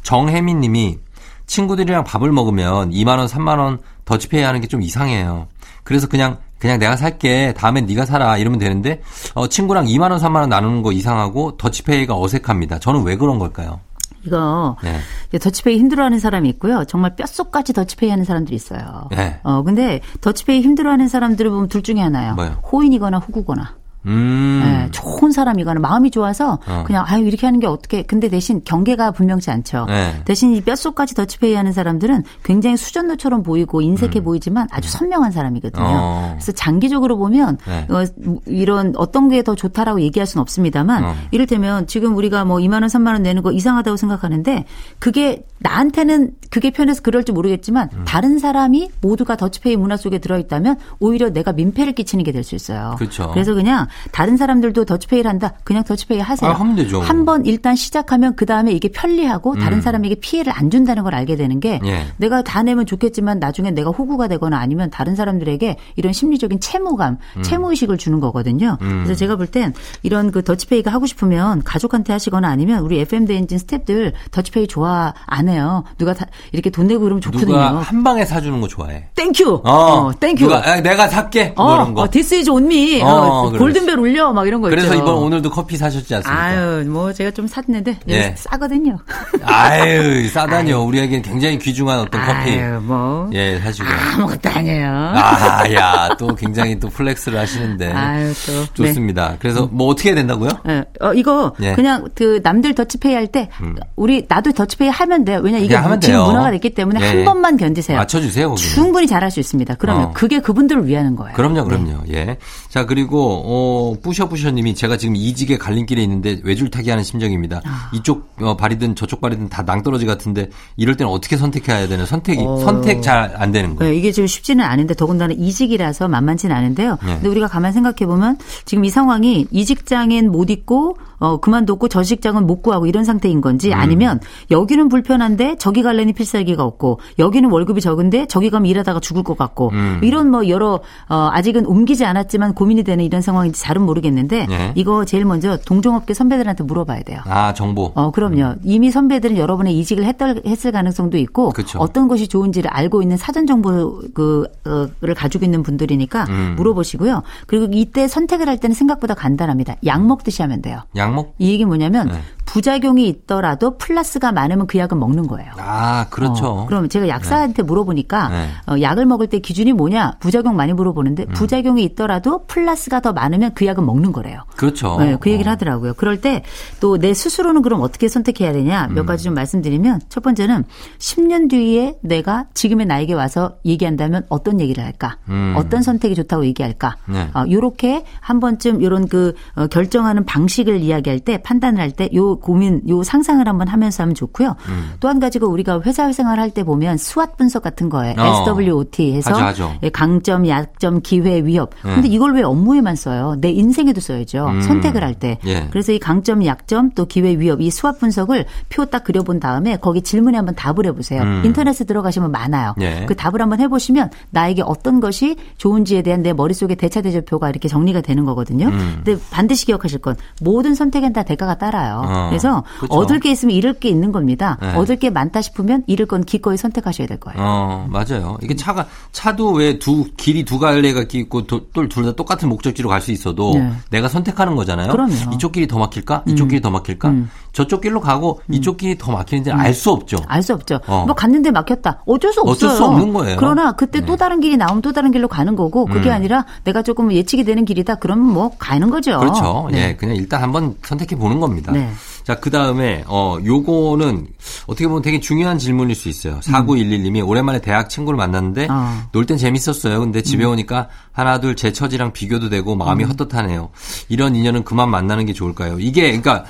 정혜민 0.03 0.59
님이 0.61 0.99
친구들이랑 1.47 2.05
밥을 2.05 2.33
먹으면 2.33 2.91
2만원, 2.93 3.29
3만원 3.29 3.81
더치페이 4.07 4.43
하는 4.43 4.63
게 4.63 4.67
좀 4.69 4.81
이상해요. 4.81 5.49
그래서 5.85 6.09
그냥 6.09 6.39
그냥 6.59 6.79
내가 6.79 6.97
살게 6.97 7.53
다음엔 7.59 7.85
네가 7.85 8.07
사라 8.07 8.39
이러면 8.39 8.59
되는데 8.59 9.03
어, 9.35 9.49
친구랑 9.49 9.85
2만 9.85 10.11
원, 10.13 10.19
3만 10.19 10.37
원 10.37 10.49
나누는 10.49 10.81
거 10.83 10.93
이상하고 10.93 11.59
더치페이가 11.59 12.19
어색합니다. 12.19 12.79
저는 12.79 13.03
왜 13.03 13.17
그런 13.17 13.39
걸까요? 13.39 13.81
이거 14.25 14.77
네. 14.83 14.99
더치페이 15.39 15.77
힘들어하는 15.79 16.21
사람이 16.21 16.49
있고요. 16.51 16.85
정말 16.87 17.17
뼛속까지 17.17 17.75
더치페이 17.75 18.09
하는 18.09 18.25
사람들이 18.25 18.57
있어요. 18.57 19.09
네. 19.11 19.41
어 19.43 19.63
근데 19.63 20.01
더치페이 20.23 20.63
힘들어하는 20.63 21.09
사람들을 21.09 21.51
보면 21.51 21.69
둘 21.69 21.83
중에 21.83 22.01
하나요. 22.01 22.35
뭐요? 22.37 22.63
호인이거나 22.73 23.19
후구거나. 23.19 23.82
음. 24.07 24.63
네, 24.65 24.89
좋은 24.91 25.31
사람이거나 25.33 25.81
마음이 25.81 26.11
좋아서 26.11 26.59
어. 26.67 26.85
그냥 26.87 27.05
아유 27.07 27.27
이렇게 27.27 27.47
하는 27.47 27.61
게 27.61 27.67
어떻게 27.67 28.03
근데 28.03 28.29
대신 28.29 28.63
경계가 28.65 29.13
분명치 29.13 29.51
않죠. 29.51 29.85
네. 29.87 30.23
대신 30.25 30.55
이 30.55 30.61
뼛속까지 30.61 31.15
더치페이 31.15 31.55
하는 31.55 31.73
사람들은 31.73 32.25
굉장히 32.43 32.77
수전노처럼 32.77 33.43
보이고 33.43 33.81
인색해 33.81 34.23
보이지만 34.23 34.67
아주 34.71 34.89
선명한 34.91 35.31
사람이거든요. 35.33 35.85
음. 35.85 35.89
어. 35.93 36.29
그래서 36.33 36.53
장기적으로 36.53 37.17
보면 37.19 37.59
네. 37.67 37.87
어, 37.91 38.05
이런 38.47 38.95
어떤 38.97 39.29
게 39.29 39.43
더 39.43 39.57
좋다라고 39.57 40.01
얘기할 40.03 40.25
수는 40.27 40.41
없습니다만 40.43 41.05
어. 41.05 41.15
이를테면 41.33 41.89
지금 41.89 42.15
우리가 42.17 42.45
뭐 42.45 42.59
2만 42.59 42.75
원, 42.75 42.85
3만 42.85 43.09
원 43.09 43.23
내는 43.25 43.43
거 43.43 43.51
이상하다고 43.51 43.97
생각하는데 43.97 44.65
그게 45.01 45.45
나한테는 45.59 46.31
그게 46.51 46.71
편해서 46.71 47.03
그럴지 47.03 47.33
모르겠지만 47.33 47.89
음. 47.93 48.05
다른 48.07 48.39
사람이 48.39 48.91
모두가 49.01 49.37
더치페이 49.37 49.77
문화 49.77 49.97
속에 49.97 50.19
들어있다면 50.19 50.77
오히려 51.01 51.31
내가 51.31 51.53
민폐를 51.53 51.93
끼치는 51.95 52.23
게 52.25 52.31
될 52.31 52.45
수 52.45 52.55
있어요. 52.55 52.95
그렇죠. 52.99 53.31
그래서 53.33 53.53
그냥 53.55 53.87
다른 54.13 54.37
사람들도 54.37 54.85
더치페이를 54.85 55.29
한다. 55.31 55.55
그냥 55.65 55.85
더치페이 55.85 56.21
하세요. 56.21 56.51
아, 56.51 56.55
하면 56.55 56.77
되죠. 56.77 57.01
한번 57.01 57.45
일단 57.47 57.77
시작하면 57.77 58.35
그 58.37 58.47
다음에 58.47 58.73
이게 58.73 58.89
편리하고 58.89 59.57
다른 59.57 59.81
사람에게 59.81 60.17
피해를 60.17 60.53
안 60.55 60.71
준다는 60.71 61.03
걸 61.03 61.15
알게 61.15 61.37
되는 61.37 61.61
게 61.61 61.79
음. 61.83 61.87
예. 61.87 62.07
내가 62.17 62.43
다 62.43 62.63
내면 62.63 62.87
좋겠지만 62.87 63.39
나중에 63.39 63.71
내가 63.71 63.91
호구가 63.91 64.29
되거나 64.29 64.59
아니면 64.59 64.91
다른 64.91 65.15
사람들에게 65.17 65.77
이런 65.97 66.13
심리적인 66.13 66.61
채무감, 66.61 67.19
음. 67.37 67.43
채무의식을 67.43 67.99
주는 67.99 68.21
거거든요. 68.21 68.77
그래서 68.81 69.15
제가 69.15 69.37
볼 69.37 69.47
땐 69.53 69.75
이런 70.03 70.31
그 70.33 70.43
더치페이가 70.43 70.91
하고 70.91 71.05
싶으면 71.07 71.63
가족한테 71.63 72.13
하시거나 72.15 72.49
아니면 72.49 72.79
우리 72.85 72.99
FM 73.01 73.27
대행진 73.27 73.59
스탭들 73.59 74.13
더치페이 74.31 74.67
좋아 74.67 75.13
안 75.27 75.49
해요. 75.49 75.85
누가 75.99 76.15
다 76.15 76.27
이렇게 76.53 76.71
돈 76.71 76.87
내고 76.87 77.01
그러면 77.03 77.21
좋거든요. 77.21 77.47
누가 77.53 77.81
한 77.81 78.03
방에 78.03 78.25
사주는 78.25 78.61
거 78.61 78.69
좋아해. 78.69 79.05
Thank 79.15 79.40
you. 79.40 79.61
어, 79.65 79.71
어, 79.71 80.13
thank 80.19 80.33
you. 80.33 80.45
누가 80.45 80.63
아, 80.67 80.81
내가 80.81 81.09
살게 81.09 81.53
뭐 81.57 81.67
어, 81.67 81.75
이런 81.75 81.95
거. 81.95 82.03
어, 82.03 82.11
this 82.11 82.35
is 82.35 82.49
on 82.49 82.65
me. 82.65 83.03
어, 83.03 83.07
어, 83.07 83.51
그렇지. 83.51 83.63
골든벨 83.83 83.99
울려. 83.99 84.33
막 84.33 84.47
이런 84.47 84.61
거 84.61 84.69
그래서 84.69 84.95
있죠. 84.95 85.03
이번 85.03 85.15
오늘도 85.17 85.51
커피 85.51 85.77
사셨지 85.77 86.15
않습니까? 86.17 86.43
아유, 86.43 86.85
뭐 86.89 87.13
제가 87.13 87.31
좀 87.33 87.47
샀는데 87.47 87.99
예. 88.09 88.35
싸거든요. 88.37 88.97
아유, 89.43 90.29
싸다니요. 90.31 90.83
우리에게는 90.83 91.23
굉장히 91.23 91.59
귀중한 91.59 92.01
어떤 92.01 92.21
커피. 92.25 92.51
아유, 92.59 92.81
뭐 92.81 93.29
예, 93.33 93.59
사시고. 93.61 93.89
아무것도 94.15 94.51
아니에요. 94.51 94.89
아, 95.15 95.73
야, 95.75 96.09
또 96.19 96.35
굉장히 96.35 96.79
또 96.79 96.89
flex를 96.89 97.39
하시는데. 97.39 97.93
아유, 97.93 98.33
또. 98.47 98.53
네. 98.83 98.89
좋습니다. 98.89 99.37
그래서 99.39 99.69
뭐 99.71 99.89
어떻게 99.89 100.11
해야 100.11 100.17
된다고요? 100.17 100.51
예. 100.69 100.85
어, 101.01 101.13
이거 101.15 101.53
예. 101.61 101.71
음. 101.71 101.77
그냥 101.77 102.09
그 102.15 102.41
남들 102.43 102.75
더치페이 102.75 103.15
할 103.15 103.23
때 103.33 103.49
우리 103.97 104.27
나도 104.29 104.53
더치페이 104.53 104.89
하면 104.91 105.25
돼요. 105.25 105.41
왜냐 105.43 105.57
이게 105.59 105.75
지금 105.75 106.01
돼요. 106.01 106.25
문화가 106.27 106.51
됐기 106.51 106.71
때문에 106.75 107.01
예, 107.01 107.07
한 107.07 107.19
예. 107.21 107.25
번만 107.25 107.57
견디세요. 107.57 107.97
맞춰주세요, 107.97 108.49
거기. 108.51 108.61
충분히 108.61 109.07
잘할 109.07 109.31
수 109.31 109.41
있습니다. 109.41 109.77
그러면 109.77 110.05
어. 110.07 110.13
그게 110.13 110.41
그분들을 110.41 110.87
위하는 110.87 111.17
거예요. 111.17 111.35
그럼요, 111.35 111.65
그럼요. 111.65 112.01
예. 112.13 112.37
자, 112.69 112.85
그리고, 112.85 113.43
어, 113.45 113.72
뿌셔뿌셔님이 114.03 114.75
제가 114.75 114.97
지금 114.97 115.17
이직의 115.17 115.59
갈림길에 115.59 116.03
있는데 116.03 116.41
외줄타기 116.45 116.91
하는 116.91 117.05
심정입니다. 117.05 117.61
아. 117.65 117.91
이쪽 117.95 118.33
어, 118.41 118.57
발이든 118.57 118.95
저쪽 118.97 119.21
발이든 119.21 119.49
다 119.49 119.63
낭떠러지 119.63 120.07
같은데 120.07 120.49
이럴 120.77 120.97
때는 120.97 121.11
어떻게 121.13 121.37
선택해야 121.37 121.89
되나요? 121.89 122.07
선택이, 122.07 122.43
어. 122.45 122.59
선택 122.59 123.03
잘 123.03 123.33
안 123.37 123.53
되는 123.53 123.77
거. 123.77 123.85
네, 123.85 123.95
이게 123.95 124.13
지금 124.13 124.27
쉽지는 124.27 124.65
않은데 124.65 124.95
더군다나 124.95 125.35
이직이라서 125.37 126.09
만만치는 126.09 126.55
않은데요. 126.55 126.99
네. 127.05 127.15
근데 127.15 127.29
우리가 127.29 127.49
가만 127.49 127.73
생각해 127.73 128.07
보면 128.07 128.39
지금 128.65 128.85
이 128.85 128.91
상황이 128.91 129.47
이 129.51 129.65
직장엔 129.65 130.31
못 130.31 130.51
있고 130.51 130.97
어 131.23 131.37
그만뒀고 131.37 131.87
저 131.87 132.03
직장은 132.03 132.47
못 132.47 132.63
구하고 132.63 132.87
이런 132.87 133.05
상태인 133.05 133.41
건지 133.41 133.69
음. 133.69 133.79
아니면 133.79 134.21
여기는 134.51 134.89
불편한데 134.89 135.57
저기 135.59 135.83
갈래니 135.83 136.13
필살기가 136.15 136.65
없고 136.65 136.99
여기는 137.21 137.49
월급이 137.49 137.81
적은데 137.81 138.27
저기 138.27 138.51
가면 138.51 138.67
일하다가 138.67 138.99
죽을 138.99 139.23
것 139.23 139.39
같고 139.39 139.71
음. 139.73 140.01
이런 140.03 140.31
뭐 140.31 140.49
여러 140.49 140.81
어 141.09 141.29
아직은 141.31 141.65
옮기지 141.67 142.05
않았지만 142.05 142.55
고민이 142.55 142.83
되는 142.83 143.05
이런 143.05 143.23
상황인지 143.23 143.61
잘은 143.61 143.83
모르겠는데 143.83 144.47
네. 144.47 144.73
이거 144.75 145.05
제일 145.05 145.25
먼저 145.25 145.57
동종업계 145.59 146.13
선배들한테 146.13 146.65
물어봐야 146.65 147.03
돼요. 147.03 147.21
아, 147.25 147.55
정보. 147.55 147.93
어, 147.95 148.11
그럼요. 148.11 148.57
이미 148.65 148.91
선배들은 148.91 149.37
여러 149.37 149.57
번의 149.57 149.79
이직을 149.79 150.05
했던, 150.05 150.41
했을 150.45 150.73
가능성도 150.73 151.19
있고 151.19 151.51
그쵸. 151.51 151.79
어떤 151.79 152.09
것이 152.09 152.29
좋은지를 152.29 152.71
알고 152.71 153.03
있는 153.03 153.17
사전 153.17 153.47
정보를 153.47 155.15
가지고 155.17 155.45
있는 155.45 155.63
분들이니까 155.63 156.25
음. 156.29 156.55
물어보시고요. 156.57 157.23
그리고 157.47 157.69
이때 157.73 158.09
선택을 158.09 158.49
할 158.49 158.59
때는 158.59 158.75
생각보다 158.75 159.15
간단합니다. 159.15 159.77
약 159.87 160.05
먹듯이 160.05 160.43
하면 160.43 160.63
돼요. 160.63 160.81
양목? 161.13 161.35
이 161.39 161.51
얘기 161.53 161.65
뭐냐면 161.65 162.09
네. 162.09 162.21
부작용이 162.45 163.07
있더라도 163.09 163.77
플러스가 163.79 164.33
많으면 164.33 164.67
그 164.67 164.79
약은 164.79 164.99
먹는 164.99 165.27
거예요. 165.27 165.51
아, 165.59 166.07
그렇죠. 166.11 166.47
어, 166.47 166.67
그럼 166.67 166.89
제가 166.89 167.09
약사한테 167.09 167.63
물어보니까 167.63 168.29
네. 168.29 168.49
어, 168.67 168.81
약을 168.81 169.07
먹을 169.07 169.27
때 169.27 169.39
기준이 169.39 169.73
뭐냐 169.73 170.17
부작용 170.21 170.57
많이 170.57 170.73
물어보는데 170.73 171.25
음. 171.29 171.33
부작용이 171.35 171.83
있더라도 171.85 172.45
플러스가 172.47 173.01
더 173.01 173.13
많으면 173.13 173.53
그 173.55 173.67
약은 173.67 173.85
먹는 173.85 174.13
거래요. 174.13 174.43
그렇죠. 174.57 174.99
네, 174.99 175.17
그 175.21 175.31
얘기를 175.31 175.49
어. 175.49 175.53
하더라고요. 175.53 175.95
그럴 175.95 176.21
때 176.21 176.43
또 176.81 176.97
내 177.03 177.15
스스로는 177.15 177.63
그럼 177.63 177.81
어떻게 177.81 178.07
선택해야 178.09 178.53
되냐 178.53 178.87
음. 178.91 178.95
몇 178.95 179.07
가지 179.07 179.25
좀 179.25 179.35
말씀드리면 179.35 180.03
첫 180.09 180.23
번째는 180.23 180.65
10년 180.99 181.49
뒤에 181.51 181.97
내가 182.03 182.47
지금의 182.55 182.87
나에게 182.87 183.15
와서 183.15 183.57
얘기한다면 183.65 184.25
어떤 184.29 184.61
얘기를 184.61 184.85
할까? 184.85 185.17
음. 185.29 185.55
어떤 185.57 185.83
선택이 185.83 186.15
좋다고 186.15 186.45
얘기할까? 186.47 186.97
네. 187.07 187.29
어, 187.35 187.45
요렇게 187.51 188.05
한 188.21 188.41
번쯤 188.41 188.83
요런 188.83 189.09
그 189.09 189.35
어, 189.57 189.67
결정하는 189.67 190.25
방식을 190.25 190.81
이야기할 190.81 191.21
때 191.21 191.39
판단을 191.39 191.81
할 191.81 191.93
때 191.93 192.09
요 192.15 192.37
고민 192.43 192.83
요 192.89 193.03
상상을 193.03 193.47
한번 193.49 193.69
하면서 193.69 194.03
하면 194.03 194.15
좋고요. 194.15 194.55
음. 194.69 194.93
또한 195.01 195.19
가지가 195.19 195.47
우리가 195.47 195.81
회사 195.87 196.13
생활할 196.13 196.51
때 196.51 196.63
보면 196.65 196.97
스왓 196.97 197.37
분석 197.39 197.63
같은 197.63 197.89
거에 197.89 198.15
어. 198.19 198.45
SWOT 198.47 199.15
해서 199.15 199.33
하죠, 199.33 199.45
하죠. 199.45 199.73
예, 199.83 199.89
강점, 199.89 200.47
약점, 200.47 201.01
기회, 201.03 201.41
위협. 201.45 201.71
네. 201.85 201.95
근데 201.95 202.09
이걸 202.09 202.35
왜 202.35 202.43
업무에만 202.43 202.95
써요? 202.97 203.37
내 203.41 203.51
인생에도 203.51 204.01
써야죠. 204.01 204.47
음. 204.49 204.61
선택을 204.61 205.03
할 205.03 205.15
때. 205.15 205.39
예. 205.47 205.67
그래서 205.71 205.93
이 205.93 205.99
강점, 205.99 206.45
약점, 206.45 206.91
또 206.91 207.07
기회, 207.07 207.39
위협 207.39 207.61
이 207.61 207.71
수합 207.71 207.99
분석을 207.99 208.45
표 208.69 208.83
딱 208.93 209.05
그려본 209.05 209.41
다음에 209.41 209.77
거기 209.77 210.03
질문에 210.03 210.37
한번 210.37 210.55
답을 210.55 210.85
해보세요. 210.87 211.23
음. 211.23 211.43
인터넷에 211.45 211.85
들어가시면 211.85 212.31
많아요. 212.31 212.75
예. 212.81 213.07
그 213.07 213.17
답을 213.17 213.41
한번 213.41 213.59
해보시면 213.61 214.11
나에게 214.31 214.63
어떤 214.67 215.01
것이 215.01 215.37
좋은지에 215.57 216.03
대한 216.03 216.23
내 216.23 216.33
머릿속에 216.35 216.75
대차대조표가 216.75 217.49
이렇게 217.49 217.69
정리가 217.69 218.01
되는 218.03 218.25
거거든요. 218.27 218.67
음. 218.67 219.01
근데 219.05 219.21
반드시 219.31 219.65
기억하실 219.67 220.01
건 220.01 220.17
모든 220.43 220.75
선택엔 220.75 221.13
다 221.15 221.23
대가가 221.23 221.57
따라요. 221.57 222.03
어. 222.05 222.22
그래서 222.31 222.65
그렇죠. 222.79 222.95
얻을 222.95 223.21
게 223.21 223.31
있으면 223.31 223.55
잃을 223.55 223.75
게 223.75 223.89
있는 223.89 224.13
겁니다. 224.13 224.59
네. 224.61 224.75
얻을 224.75 224.97
게 224.97 225.11
많다 225.11 225.43
싶으면 225.43 225.83
잃을 225.87 226.07
건 226.07 226.25
기꺼이 226.25 226.57
선택하셔야 226.57 227.07
될 227.07 227.19
거예요. 227.21 227.39
어, 227.41 227.87
맞아요. 227.91 228.39
이게 228.43 228.55
차가, 228.57 228.87
차도 229.13 229.53
왜 229.53 229.79
두, 229.79 230.05
길이 230.17 230.45
두 230.45 230.59
갈래가 230.59 231.05
있고, 231.13 231.47
둘다 231.47 232.13
똑같은 232.13 232.49
목적지로 232.49 232.89
갈 232.89 233.03
수 233.03 233.11
있어도 233.11 233.55
네. 233.55 233.73
내가 233.91 234.09
선택하는 234.09 234.55
거잖아요. 234.55 234.93
그럼요. 234.93 235.13
이쪽 235.35 235.53
길이 235.53 235.67
더 235.67 235.77
막힐까? 235.79 236.23
이쪽 236.27 236.49
길이 236.49 236.61
더 236.61 236.71
막힐까? 236.71 237.13
저쪽 237.53 237.81
길로 237.83 238.01
가고 238.01 238.41
이쪽 238.51 238.77
길이 238.79 238.97
더 238.97 239.13
막히는지는 239.13 239.59
알수 239.59 239.91
없죠. 239.91 240.19
알 240.27 240.43
수 240.43 240.55
없죠. 240.55 240.81
어. 240.87 241.05
뭐 241.05 241.15
갔는데 241.15 241.51
막혔다. 241.51 242.03
어쩔 242.07 242.33
수 242.33 242.41
없어요. 242.41 242.53
어쩔 242.53 242.71
수 242.71 242.85
없는 242.85 243.13
거예요. 243.13 243.37
그러나 243.39 243.73
그때 243.73 244.01
네. 244.01 244.07
또 244.07 244.17
다른 244.17 244.41
길이 244.41 244.57
나오면 244.57 244.83
또 244.83 244.93
다른 244.93 245.11
길로 245.11 245.29
가는 245.29 245.55
거고 245.57 245.85
그게 245.87 246.09
음. 246.09 246.15
아니라 246.15 246.47
내가 246.65 246.83
조금 246.83 247.13
예측이 247.13 247.45
되는 247.45 247.65
길이다. 247.65 247.97
그러면 247.97 248.27
뭐 248.33 248.53
가는 248.59 248.89
거죠. 248.89 249.19
그렇죠. 249.19 249.69
네. 249.71 249.89
예, 249.91 249.97
그냥 249.97 250.17
일단 250.17 250.43
한번 250.43 250.77
선택해 250.83 251.17
보는 251.17 251.41
겁니다. 251.41 251.73
네. 251.73 251.91
자, 252.25 252.37
그 252.37 252.51
다음에, 252.51 253.03
어, 253.07 253.39
요거는 253.45 254.27
어떻게 254.67 254.87
보면 254.87 255.03
되게 255.03 255.19
중요한 255.21 255.59
질문일 255.59 255.97
수 255.97 256.09
있어요. 256.09 256.39
4911님이 256.41 257.27
오랜만에 257.27 257.61
대학 257.61 257.91
친구를 257.91 258.17
만났는데 258.17 258.65
음. 258.67 258.71
어. 258.71 259.03
놀땐 259.13 259.37
재밌었어요. 259.39 259.99
근데 260.01 260.23
집에 260.23 260.45
오니까 260.45 260.89
하나, 261.13 261.41
둘 261.41 261.57
제 261.57 261.73
처지랑 261.73 262.13
비교도 262.13 262.49
되고 262.49 262.73
음. 262.75 262.79
마음이 262.79 263.05
헛헛하네요. 263.05 263.71
이런 264.09 264.35
인연은 264.37 264.65
그만 264.65 264.89
만나는 264.91 265.27
게 265.27 265.33
좋을까요? 265.33 265.79
이게, 265.81 266.03
그러니까 266.19 266.45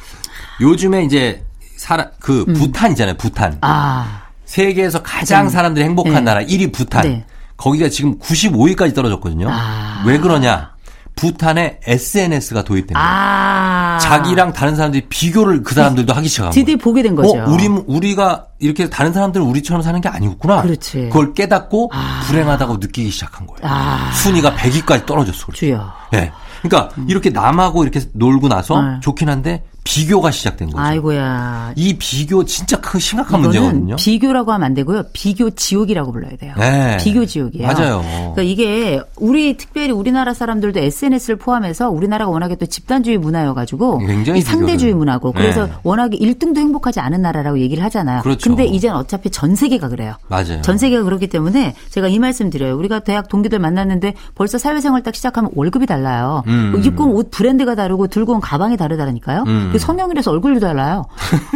요즘에 0.60 1.04
이제 1.04 1.44
사람, 1.76 2.06
그 2.20 2.44
부탄이잖아요. 2.44 3.16
부탄. 3.16 3.52
음. 3.54 3.58
아. 3.62 4.22
세계에서 4.44 5.02
가장 5.02 5.48
사람들이 5.48 5.84
행복한 5.84 6.14
네. 6.14 6.20
나라 6.20 6.42
1위 6.42 6.72
부탄. 6.72 7.02
네. 7.02 7.24
거기가 7.56 7.88
지금 7.88 8.18
95위까지 8.18 8.94
떨어졌거든요. 8.94 9.48
아. 9.50 10.02
왜 10.06 10.18
그러냐? 10.18 10.71
부탄에 11.14 11.78
SNS가 11.84 12.62
도입됩니다. 12.64 13.00
아. 13.00 13.98
자기랑 14.00 14.52
다른 14.52 14.74
사람들이 14.74 15.06
비교를 15.08 15.62
그 15.62 15.74
사람들도 15.74 16.12
하기 16.14 16.28
시작한 16.28 16.52
드디어. 16.52 16.76
보게 16.76 17.02
된 17.02 17.14
거죠. 17.14 17.28
어, 17.30 17.44
우리 17.48 17.66
우리가 17.66 18.46
이렇게 18.58 18.88
다른 18.88 19.12
사람들은 19.12 19.44
우리처럼 19.46 19.82
사는 19.82 20.00
게 20.00 20.08
아니었구나. 20.08 20.62
그렇지. 20.62 21.08
걸 21.10 21.34
깨닫고 21.34 21.90
불행하다고 22.26 22.78
느끼기 22.78 23.10
시작한 23.10 23.46
거예요. 23.46 23.60
아. 23.62 24.10
순위가 24.12 24.54
100위까지 24.54 25.06
떨어졌어. 25.06 25.46
그래서. 25.46 25.58
주여. 25.58 25.92
예. 26.14 26.32
그러니까 26.62 26.94
이렇게 27.08 27.30
남하고 27.30 27.82
이렇게 27.82 28.00
놀고 28.12 28.48
나서 28.48 28.80
네. 28.80 29.00
좋긴 29.00 29.28
한데 29.28 29.64
비교가 29.84 30.30
시작된 30.30 30.70
거죠. 30.70 30.80
아이고야. 30.80 31.72
이 31.76 31.94
비교 31.98 32.44
진짜 32.44 32.80
큰 32.80 33.00
심각한 33.00 33.40
문제거든요. 33.40 33.96
비교라고 33.96 34.52
하면 34.52 34.64
안 34.64 34.74
되고요. 34.74 35.02
비교 35.12 35.50
지옥이라고 35.50 36.12
불러야 36.12 36.36
돼요. 36.36 36.54
네. 36.56 36.96
비교 37.00 37.26
지옥이에요. 37.26 37.66
맞아요. 37.66 38.00
그러니까 38.34 38.42
이게 38.42 39.00
우리 39.16 39.56
특별히 39.56 39.90
우리나라 39.90 40.34
사람들도 40.34 40.78
SNS를 40.78 41.36
포함해서 41.36 41.90
우리나라가 41.90 42.30
워낙에 42.30 42.54
또 42.56 42.66
집단주의 42.66 43.18
문화여 43.18 43.54
가지고 43.54 43.98
굉장히 43.98 44.38
이 44.40 44.42
상대주의. 44.42 44.92
문화고 44.94 45.32
그래서 45.32 45.66
네. 45.66 45.72
워낙에 45.82 46.16
1등도 46.18 46.58
행복하지 46.58 47.00
않은 47.00 47.22
나라라고 47.22 47.58
얘기를 47.58 47.82
하잖아요. 47.84 48.22
그렇죠. 48.22 48.50
근데 48.50 48.64
이제는 48.66 48.94
어차피 48.96 49.30
전 49.30 49.54
세계가 49.56 49.88
그래요. 49.88 50.14
맞아요. 50.28 50.60
전 50.62 50.76
세계가 50.78 51.02
그렇기 51.04 51.28
때문에 51.28 51.74
제가 51.90 52.08
이 52.08 52.18
말씀 52.18 52.50
드려요. 52.50 52.76
우리가 52.76 53.00
대학 53.00 53.28
동기들 53.28 53.58
만났는데 53.58 54.14
벌써 54.34 54.58
사회생활 54.58 55.02
딱 55.02 55.14
시작하면 55.14 55.50
월급이 55.54 55.86
달라요. 55.86 56.42
음. 56.46 56.80
입고 56.84 57.04
온 57.06 57.12
옷 57.16 57.30
브랜드가 57.30 57.74
다르고 57.74 58.06
들고 58.08 58.34
온 58.34 58.40
가방이 58.40 58.76
다르다니까요. 58.76 59.44
음. 59.46 59.71
그 59.72 59.78
성형이라서 59.78 60.30
얼굴도 60.30 60.60
달라요. 60.60 61.06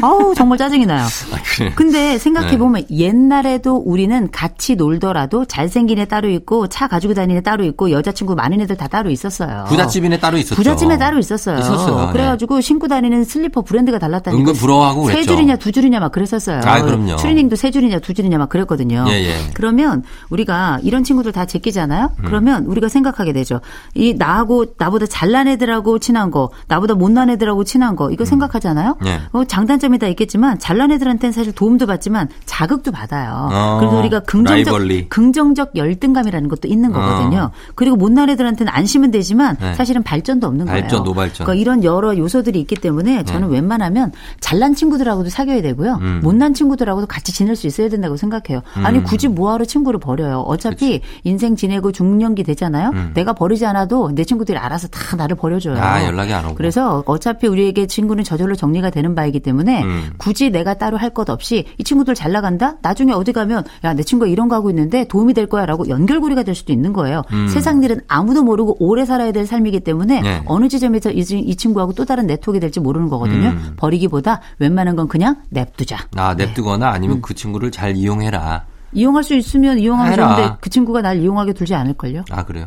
아우 0.03 0.35
정말 0.35 0.59
짜증이 0.59 0.87
나요. 0.87 1.05
아, 1.33 1.37
그래. 1.57 1.73
근데 1.75 2.19
생각해 2.19 2.59
보면 2.59 2.85
옛날에도 2.91 3.77
우리는 3.77 4.31
같이 4.31 4.75
놀더라도 4.77 5.45
잘생긴 5.45 5.99
애 5.99 6.05
따로 6.07 6.29
있고 6.31 6.67
차 6.69 6.89
가지고 6.89 7.15
다니는 7.15 7.39
애 7.39 7.43
따로 7.43 7.65
있고 7.65 7.91
여자친구 7.91 8.35
많은 8.35 8.61
애들 8.63 8.77
다 8.77 8.89
따로 8.89 9.11
있었어요. 9.11 9.65
부잣집인에 9.69 10.19
따로 10.19 10.39
있었죠. 10.39 10.55
부잣집에 10.57 10.99
따로 10.99 11.19
있었어요. 11.19 11.59
있었어요. 11.59 12.07
네. 12.07 12.13
그래가지고 12.13 12.61
신고 12.61 12.89
다니는 12.89 13.25
슬리퍼 13.25 13.63
브랜드가 13.63 13.99
달랐다니까. 13.99 14.39
은근 14.39 14.55
부러워하고 14.55 15.07
세 15.07 15.13
그랬죠. 15.15 15.33
줄이냐 15.35 15.57
두 15.57 15.73
줄이냐 15.73 16.01
막 16.01 16.13
그랬었어요. 16.13 16.61
아, 16.65 16.83
그럼요. 16.83 17.17
추리닝도 17.17 17.57
세 17.57 17.71
줄이냐 17.71 17.99
두 18.01 18.15
줄이냐 18.15 18.39
막 18.39 18.49
그랬거든요. 18.49 19.05
예, 19.09 19.13
예. 19.25 19.35
그러면 19.55 20.03
우리가 20.31 20.79
이런 20.83 21.05
친구들 21.05 21.33
다 21.33 21.45
제끼잖아요. 21.47 22.13
음. 22.19 22.25
그러면 22.25 22.65
우리가 22.67 22.89
생각하게 22.89 23.33
되죠. 23.33 23.61
이 23.95 24.15
나하고 24.15 24.67
나보다 24.79 25.07
잘난 25.07 25.49
애들하고 25.49 25.99
친한 25.99 26.31
거, 26.31 26.51
나보다 26.69 26.95
못난 26.95 27.31
애들하고 27.31 27.65
친한 27.65 27.97
거 27.97 28.06
이거 28.11 28.25
생각하잖아요. 28.25 28.97
예. 29.07 29.21
어, 29.33 29.45
장단점이 29.45 29.99
다 29.99 30.07
있겠지만 30.09 30.59
잘난 30.59 30.91
애들한테는 30.93 31.33
사실 31.33 31.53
도움도 31.53 31.87
받지만 31.87 32.29
자극도 32.45 32.93
받아요. 32.93 33.49
어, 33.53 33.79
그래서 33.81 33.97
우리가 33.99 34.21
긍정적 34.21 34.73
라이벌리. 34.73 35.09
긍정적 35.09 35.77
열등감이라는 35.77 36.49
것도 36.49 36.69
있는 36.69 36.93
거거든요. 36.93 37.51
그리고 37.75 37.97
못난 37.97 38.29
애들한테는 38.31 38.73
안심은 38.73 39.11
되지만 39.11 39.57
어. 39.61 39.65
네. 39.67 39.75
사실은 39.75 40.03
발전도 40.03 40.47
없는 40.47 40.67
발전, 40.67 40.89
거예요. 40.89 41.03
노발전. 41.05 41.47
그러니까 41.47 41.55
이런 41.61 41.85
여러 41.85 42.17
요소들이 42.17 42.61
있기 42.61 42.77
때문에 42.77 43.25
저는 43.25 43.49
웬만하면 43.49 44.13
잘난 44.41 44.75
친구들하고도 44.75 45.29
사귀어야 45.31 45.63
되고요. 45.63 45.99
음. 46.01 46.21
못난 46.23 46.55
친구들하고도 46.55 47.07
같이 47.07 47.33
지낼 47.33 47.57
수 47.57 47.67
있어야 47.67 47.89
된다고 47.89 48.17
생각해요. 48.17 48.63
아니 48.83 49.03
굳이 49.03 49.29
뭐하러 49.29 49.65
친구를 49.65 50.01
버려요. 50.01 50.41
어차피 50.41 51.01
인생 51.25 51.57
지내고 51.57 51.93
중년기 51.93 52.45
되잖아요. 52.45 52.93
내가 53.15 53.33
버리지 53.33 53.67
않아도 53.67 54.11
내 54.15 54.25
친구들이 54.25 54.59
알아서 54.59 54.89
다 54.89 55.17
나를 55.17 55.37
버려줘요. 55.37 55.75
음. 55.77 55.81
아, 55.83 56.05
연락이 56.05 56.33
안 56.33 56.45
오고. 56.45 56.55
그래서 56.55 57.03
어차피 57.07 57.47
우리에게 57.47 57.87
친구는 57.97 58.25
저절로 58.25 58.55
정리가 58.55 58.91
되는 58.91 59.15
바이기 59.15 59.41
때문에 59.41 59.83
음. 59.83 60.11
굳이 60.19 60.51
내가 60.51 60.75
따로 60.75 60.97
할 60.99 61.07
것 61.17 61.31
없이 61.31 61.65
이 61.79 61.85
친구들 61.85 62.15
잘 62.15 62.31
나간다? 62.33 62.75
나중에 62.83 63.13
어디 63.13 63.33
가면 63.33 63.65
야, 63.85 63.95
내 63.95 64.03
친구가 64.03 64.29
이런 64.31 64.49
거 64.49 64.55
하고 64.57 64.69
있는데 64.69 65.05
도움이 65.09 65.33
될 65.33 65.47
거야 65.47 65.65
라고 65.65 65.89
연결고리가 65.89 66.43
될 66.43 66.55
수도 66.55 66.73
있는 66.75 66.93
거예요. 66.93 67.23
세상 67.49 67.83
일은 67.83 68.01
아무도 68.07 68.43
모르고 68.43 68.77
오래 68.81 69.07
살아야 69.07 69.33
될 69.33 69.47
삶이기 69.47 69.81
때문에 69.81 70.19
음. 70.19 70.23
네. 70.23 70.43
어느 70.45 70.69
지점에서 70.69 71.11
이, 71.11 71.25
친- 71.25 71.39
이 71.49 71.57
친구하고 71.57 71.95
또 71.95 72.05
다른 72.05 72.27
네트워크가 72.27 72.61
될지 72.61 72.81
모르는 72.81 73.09
거거든요. 73.09 73.49
음. 73.49 73.73
버리기보다 73.79 74.43
웬만한 74.59 74.95
건 74.97 75.09
그냥 75.09 75.37
냅두자. 75.49 75.97
아, 76.17 76.35
냅두거나 76.35 76.91
음. 76.91 76.93
아니면 76.95 77.23
그 77.23 77.33
친구를 77.33 77.71
잘 77.71 77.97
이용해라. 77.97 78.65
이용할 78.93 79.25
수 79.25 79.35
있으면 79.35 79.79
이용하면 79.79 80.13
해라. 80.13 80.37
좋은데 80.37 80.55
그 80.61 80.69
친구가 80.71 81.01
날 81.03 81.19
이용하게 81.21 81.55
둘지 81.55 81.75
않을걸요? 81.75 82.25
아, 82.31 82.45
그래요? 82.45 82.67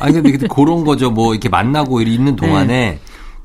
아니, 0.00 0.12
근데 0.14 0.46
그런 0.46 0.84
거죠. 0.84 1.10
뭐, 1.10 1.32
이렇게 1.32 1.48
만나고 1.48 2.00
있는 2.02 2.36
동안에 2.36 2.66
네. 2.66 2.98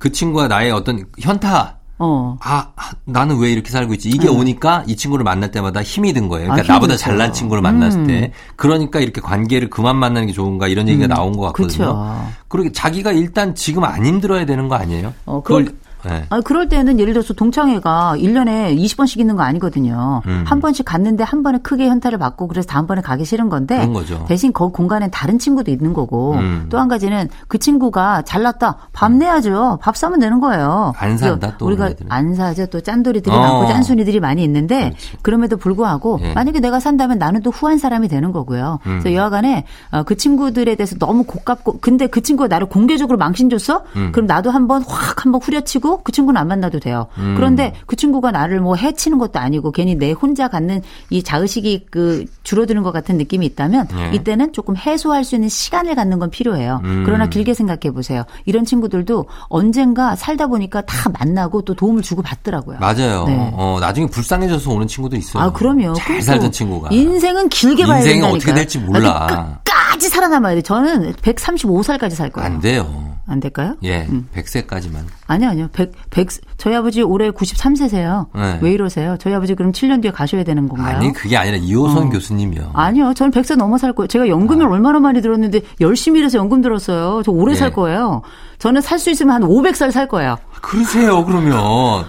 그 0.03 0.12
친구가 0.12 0.50
나의 0.50 0.69
어떤 0.72 1.05
현타, 1.17 1.77
어. 1.98 2.38
아, 2.41 2.74
나는 3.05 3.38
왜 3.38 3.53
이렇게 3.53 3.72
살고 3.72 3.93
있지? 3.93 4.10
이게 4.10 4.27
오니까 4.27 4.83
이 4.86 4.98
친구를 4.98 5.24
만날 5.24 5.50
때마다 5.50 5.81
힘이 5.81 6.12
든 6.12 6.27
거예요. 6.27 6.50
그러니까 6.50 6.74
아, 6.74 6.75
나보다. 6.75 6.98
잘난 6.98 7.31
친구를 7.31 7.62
만났을 7.62 8.01
음. 8.01 8.07
때. 8.07 8.33
그러니까 8.57 9.00
이렇게 9.00 9.22
관계를 9.22 9.69
그만 9.69 9.95
만나는 9.95 10.27
게 10.27 10.33
좋은가 10.33 10.67
이런 10.67 10.89
얘기가 10.89 11.07
나온 11.07 11.38
것 11.38 11.43
같거든요. 11.43 11.69
그쵸. 11.69 12.27
그러게 12.50 12.74
자기가 12.74 13.13
일단 13.13 13.55
지금 13.55 13.86
안 13.86 14.06
힘들어야 14.06 14.45
되는 14.45 14.67
거 14.67 14.75
아니에요? 14.75 15.13
어, 15.25 15.41
그걸, 15.41 15.73
네. 16.06 16.26
아, 16.30 16.42
그럴 16.42 16.70
때는 16.70 17.00
예를 17.00 17.13
들어서 17.13 17.34
동창회가 17.34 18.16
1년에 18.18 18.78
20번씩 18.78 19.20
있는 19.20 19.36
거 19.36 19.44
아니거든요. 19.44 20.22
음. 20.28 20.44
한 20.46 20.60
번씩 20.60 20.86
갔는데 20.86 21.24
한 21.24 21.44
번에 21.44 21.60
크게 21.60 21.88
현타를 21.88 22.18
받고 22.18 22.48
그래서 22.48 22.68
다음번에 22.68 23.02
가기 23.02 23.26
싫은 23.26 23.50
건데 23.50 23.78
그런 23.78 23.94
거죠. 23.94 24.26
대신 24.28 24.52
그 24.52 24.70
공간엔 24.70 25.12
다른 25.12 25.39
친구도 25.39 25.72
있는 25.72 25.94
거고 25.94 26.34
음. 26.34 26.68
또한 26.70 26.88
가지는 26.88 27.30
그 27.48 27.58
친구가 27.58 28.24
잘났다. 28.24 28.78
밥 28.92 29.12
내야죠. 29.12 29.80
밥 29.82 29.96
사면 29.98 30.20
되는 30.20 30.39
거예요. 30.39 30.94
안 30.98 31.18
산다, 31.18 31.56
또 31.58 31.66
우리가. 31.68 31.92
안 32.10 32.36
사죠. 32.36 32.66
또 32.68 32.82
짠돌이들이 32.82 33.34
어. 33.34 33.39
많고 33.39 33.68
짠순이들이 33.68 34.20
많이 34.20 34.44
있는데 34.44 34.89
그렇지. 34.89 35.18
그럼에도 35.22 35.58
불구하고 35.58 36.20
예. 36.22 36.34
만약에 36.34 36.60
내가 36.60 36.80
산다면 36.80 37.18
나는 37.18 37.42
또 37.42 37.50
후한 37.50 37.78
사람이 37.78 38.08
되는 38.08 38.32
거고요. 38.32 38.80
음. 38.86 39.00
그래서 39.00 39.13
여하간에 39.13 39.66
어, 39.92 40.04
그 40.04 40.18
친구들에 40.18 40.76
대해서 40.76 40.98
너무 40.98 41.24
고깝고 41.24 41.80
근데 41.82 42.08
그 42.08 42.22
친구가 42.22 42.48
나를 42.48 42.68
공개적으로 42.68 43.18
망신 43.18 43.50
줬어? 43.50 43.84
음. 43.96 44.12
그럼 44.12 44.26
나도 44.28 44.52
한번 44.52 44.84
확 44.84 45.26
한번 45.26 45.42
후려치고 45.42 45.92
그 46.03 46.12
친구는 46.12 46.39
안 46.39 46.47
만나도 46.47 46.79
돼요. 46.79 47.08
음. 47.17 47.34
그런데 47.36 47.73
그 47.86 47.95
친구가 47.95 48.32
나를 48.32 48.60
뭐 48.62 48.75
해치는 48.75 49.17
것도 49.17 49.39
아니고 49.39 49.71
괜히 49.71 49.95
내 49.95 50.12
혼자 50.12 50.47
갖는 50.47 50.82
이 51.10 51.21
자의식이 51.23 51.88
그 51.91 52.25
줄어드는 52.43 52.82
것 52.84 52.91
같은 52.91 53.17
느낌이 53.17 53.45
있다면 53.47 53.88
예. 53.97 54.15
이때는 54.15 54.53
조금 54.53 54.75
해소할 54.75 55.23
수 55.23 55.36
있는 55.36 55.49
시간을 55.49 55.95
갖는 55.95 56.19
건 56.19 56.29
필요해요. 56.29 56.82
음. 56.84 57.03
그러나 57.06 57.27
길게 57.27 57.53
생각해 57.53 57.91
보세요. 57.93 58.23
이런 58.45 58.65
친구들도 58.65 59.25
언젠가 59.49 60.15
살다 60.15 60.47
보니까 60.47 60.82
다 60.82 61.10
만나고 61.19 61.62
또 61.63 61.73
도움을 61.73 62.01
주고 62.01 62.21
받더라고요. 62.21 62.79
맞아요. 62.79 63.25
네. 63.25 63.51
어, 63.53 63.77
나중에 63.79 64.08
불쌍해져서 64.08 64.71
오는 64.71 64.88
친구도 64.88 65.15
있어요. 65.17 65.43
아, 65.43 65.51
그럼요. 65.51 65.93
잘 65.93 66.08
그리고 66.17 66.21
살던 66.25 66.51
친구가. 66.51 66.89
인생은 66.91 67.49
길게 67.49 67.86
봐야 67.86 67.97
인생이 67.97 68.13
된다니까. 68.21 68.36
어떻게 68.38 68.53
될지 68.53 68.79
몰라. 68.79 69.60
끝까지 69.63 70.10
살아남아야 70.10 70.56
돼. 70.56 70.62
저는 70.62 71.13
135살까지 71.13 72.12
살 72.12 72.29
거예요. 72.29 72.45
안 72.47 72.60
돼요. 72.60 73.12
안 73.25 73.39
될까요? 73.39 73.75
예, 73.83 74.05
100세까지만. 74.36 75.05
아니요, 75.27 75.49
아니요. 75.49 75.69
100, 75.71 75.93
100, 76.09 76.27
저희 76.57 76.75
아버지 76.75 77.01
올해 77.01 77.31
93세세요. 77.31 78.27
네. 78.36 78.59
왜 78.62 78.71
이러세요? 78.73 79.15
저희 79.19 79.33
아버지 79.33 79.55
그럼 79.55 79.71
7년 79.71 80.01
뒤에 80.01 80.12
가셔야 80.12 80.43
되는 80.43 80.67
건가요? 80.67 80.97
아니, 80.97 81.13
그게 81.13 81.38
아니라 81.38 81.55
이호선 81.57 82.09
교수님이요. 82.09 82.71
아니요. 82.73 83.13
저는 83.13 83.31
100세 83.31 83.55
넘어 83.55 83.77
살 83.77 83.93
거예요. 83.93 84.07
제가 84.07 84.27
연금을 84.27 84.67
얼마나 84.67 84.99
많이 84.99 85.21
들었는데 85.21 85.62
열심히 85.79 86.19
일해서 86.19 86.38
연금 86.38 86.62
들었어요. 86.62 87.21
저 87.23 87.31
오래 87.31 87.53
네. 87.53 87.59
살 87.59 87.71
거예요. 87.71 88.23
저는 88.59 88.81
살 88.81 88.99
수 88.99 89.09
있으면 89.09 89.36
한 89.36 89.41
500살 89.43 89.91
살 89.91 90.07
거예요. 90.07 90.38
그러세요, 90.62 91.23
그러면. 91.25 92.05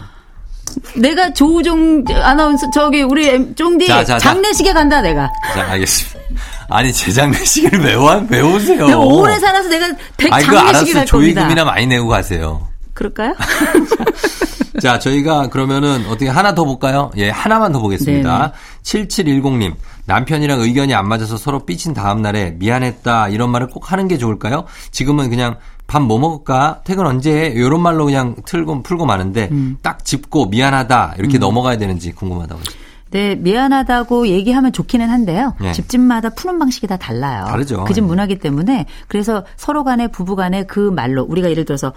내가 0.97 1.33
조우종 1.33 2.05
아나운서 2.11 2.69
저기 2.71 3.03
우리 3.03 3.55
쫑디. 3.55 3.87
장례식에 4.19 4.73
간다 4.73 5.01
내가. 5.01 5.31
자, 5.55 5.71
알겠습니다. 5.71 6.24
아니, 6.69 6.93
와, 7.95 8.23
왜 8.29 8.41
오세요? 8.41 8.87
내가 8.87 8.99
오래 8.99 9.39
살아서 9.39 9.69
내가 9.69 9.87
백. 10.17 10.31
갈 10.31 10.43
겁니다. 10.73 11.05
조의금이나 11.05 11.65
많이 11.65 11.87
내고 11.87 12.09
가세요. 12.09 12.67
그럴까요? 12.95 13.35
자, 14.81 14.99
저희가 14.99 15.49
그러면은 15.49 16.05
어떻게 16.09 16.29
하나 16.29 16.55
더 16.55 16.65
볼까요? 16.65 17.11
예, 17.17 17.31
하나만 17.31 17.73
더 17.73 17.81
보겠습니다. 17.81 18.53
7710님. 18.83 19.75
남편이랑 20.07 20.61
의견이 20.61 20.95
안 20.95 21.09
맞아서 21.09 21.37
서로 21.37 21.65
삐친 21.65 21.95
다음 21.95 22.21
날에 22.23 22.51
미안했다 22.59 23.29
이런 23.29 23.51
말을 23.51 23.69
꼭 23.69 23.91
하는 23.93 24.07
게 24.09 24.19
좋을까요? 24.19 24.65
지금은 24.91 25.31
그냥 25.31 25.57
밥 25.87 26.03
뭐 26.03 26.19
먹을까? 26.19 26.81
퇴근 26.85 27.07
언제? 27.07 27.31
해? 27.33 27.57
요런 27.57 27.81
말로 27.83 28.05
그냥 28.07 28.35
틀고 28.47 28.83
풀고 28.83 29.07
마는데 29.07 29.49
음. 29.53 29.77
딱 29.83 30.05
짚고 30.05 30.47
미안하다 30.47 31.15
이렇게 31.19 31.39
넘어가야 31.39 31.77
되는지 31.79 32.13
궁금하다고. 32.13 32.61
네, 33.15 33.37
미안하다고 33.37 34.27
얘기하면 34.27 34.73
좋기는 34.73 35.09
한데요. 35.09 35.55
네. 35.61 35.71
집집마다 35.71 36.31
푸는 36.31 36.59
방식이 36.59 36.89
다 36.89 36.97
달라요. 36.97 37.45
다르죠. 37.47 37.85
그 37.85 37.95
집 37.95 38.03
문화기 38.03 38.41
때문에 38.41 38.87
그래서 39.07 39.45
서로 39.57 39.85
간에 39.85 40.09
부부 40.09 40.35
간에 40.35 40.65
그 40.65 40.81
말로 40.91 41.23
우리가 41.23 41.49
예를 41.49 41.65
들어서 41.65 41.93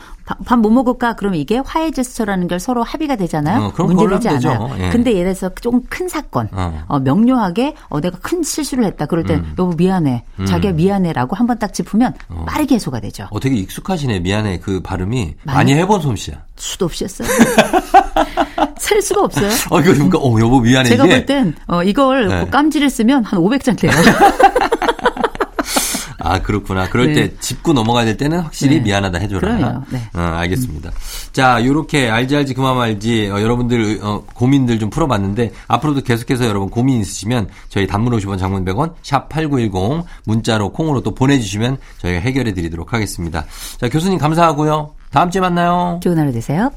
밥 0.45 0.58
뭐 0.60 0.69
먹을까? 0.71 1.15
그러면 1.15 1.39
이게 1.39 1.58
화해 1.65 1.89
제스처라는 1.89 2.47
걸 2.47 2.60
서로 2.60 2.84
합의가 2.84 3.15
되잖아요. 3.15 3.63
어, 3.65 3.71
그럼 3.73 3.95
문제되지 3.95 4.30
않아요. 4.47 4.75
예. 4.80 4.89
근데 4.89 5.13
예를 5.15 5.34
들어서 5.34 5.53
조금 5.60 5.82
큰 5.89 6.08
사건, 6.08 6.49
어. 6.51 6.84
어, 6.88 6.99
명료하게 6.99 7.73
어, 7.89 7.99
내가 7.99 8.19
큰 8.19 8.43
실수를 8.43 8.86
했다. 8.86 9.08
그럴 9.08 9.23
땐 9.25 9.43
여보 9.58 9.73
미안해. 9.75 10.23
자기야 10.47 10.73
미안해라고 10.73 11.36
한 11.36 11.47
번 11.47 11.58
딱 11.58 11.73
짚으면 11.73 12.13
빠르게 12.45 12.75
해소가 12.75 12.99
되죠. 12.99 13.25
어, 13.32 13.39
되게 13.39 13.56
익숙하시네. 13.56 14.19
미안해. 14.19 14.60
그 14.60 14.82
발음이 14.82 15.34
많이, 15.45 15.58
많이 15.58 15.73
해본 15.73 16.01
솜씨야. 16.01 16.43
수도 16.56 16.86
없이 16.86 17.06
했어요. 17.06 17.27
셀 18.80 19.02
수가 19.02 19.22
없어요. 19.26 19.50
어, 19.70 19.80
이거 19.82 19.94
그러니까, 19.94 20.18
어, 20.20 20.40
여보 20.40 20.60
미안해. 20.60 20.90
제가 20.90 21.06
볼 21.06 21.26
땐 21.26 21.54
어, 21.68 21.84
이걸 21.84 22.28
네. 22.28 22.48
깜지를 22.50 22.90
쓰면 22.90 23.24
한 23.26 23.40
500장 23.40 23.78
돼요. 23.78 23.92
아, 26.20 26.42
그렇구나. 26.42 26.90
그럴 26.90 27.08
네. 27.08 27.13
때 27.13 27.38
짚고 27.40 27.72
넘어가야 27.72 28.04
될 28.04 28.18
때는 28.18 28.40
확실히 28.42 28.78
네. 28.78 28.82
미안하다 28.82 29.18
해줘라. 29.20 29.84
네. 29.90 30.02
어, 30.13 30.20
알겠습니다. 30.20 30.92
자, 31.32 31.63
요렇게 31.63 32.10
알지 32.10 32.36
알지 32.36 32.54
그만 32.54 32.76
말지 32.76 33.30
어, 33.30 33.40
여러분들 33.42 34.00
어, 34.02 34.24
고민들 34.34 34.78
좀 34.78 34.90
풀어봤는데 34.90 35.52
앞으로도 35.68 36.02
계속해서 36.02 36.46
여러분 36.46 36.70
고민 36.70 37.00
있으시면 37.00 37.48
저희 37.70 37.88
단문 37.88 38.12
50원 38.18 38.40
장문 38.40 38.66
100원 38.66 38.94
샵 39.04 39.30
8910 39.30 40.04
문자로 40.26 40.74
콩으로 40.74 41.02
또 41.02 41.13
보내주시면 41.16 41.78
저희가 42.00 42.20
해결해 42.20 42.54
드리도록 42.54 42.92
하겠습니다. 42.94 43.46
자, 43.80 43.88
교수님 43.88 44.18
감사하고요. 44.18 44.96
다음 45.12 45.30
주에 45.32 45.40
만나요. 45.40 46.00
좋은 46.04 46.18
하루 46.18 46.34
되세요. 46.34 46.72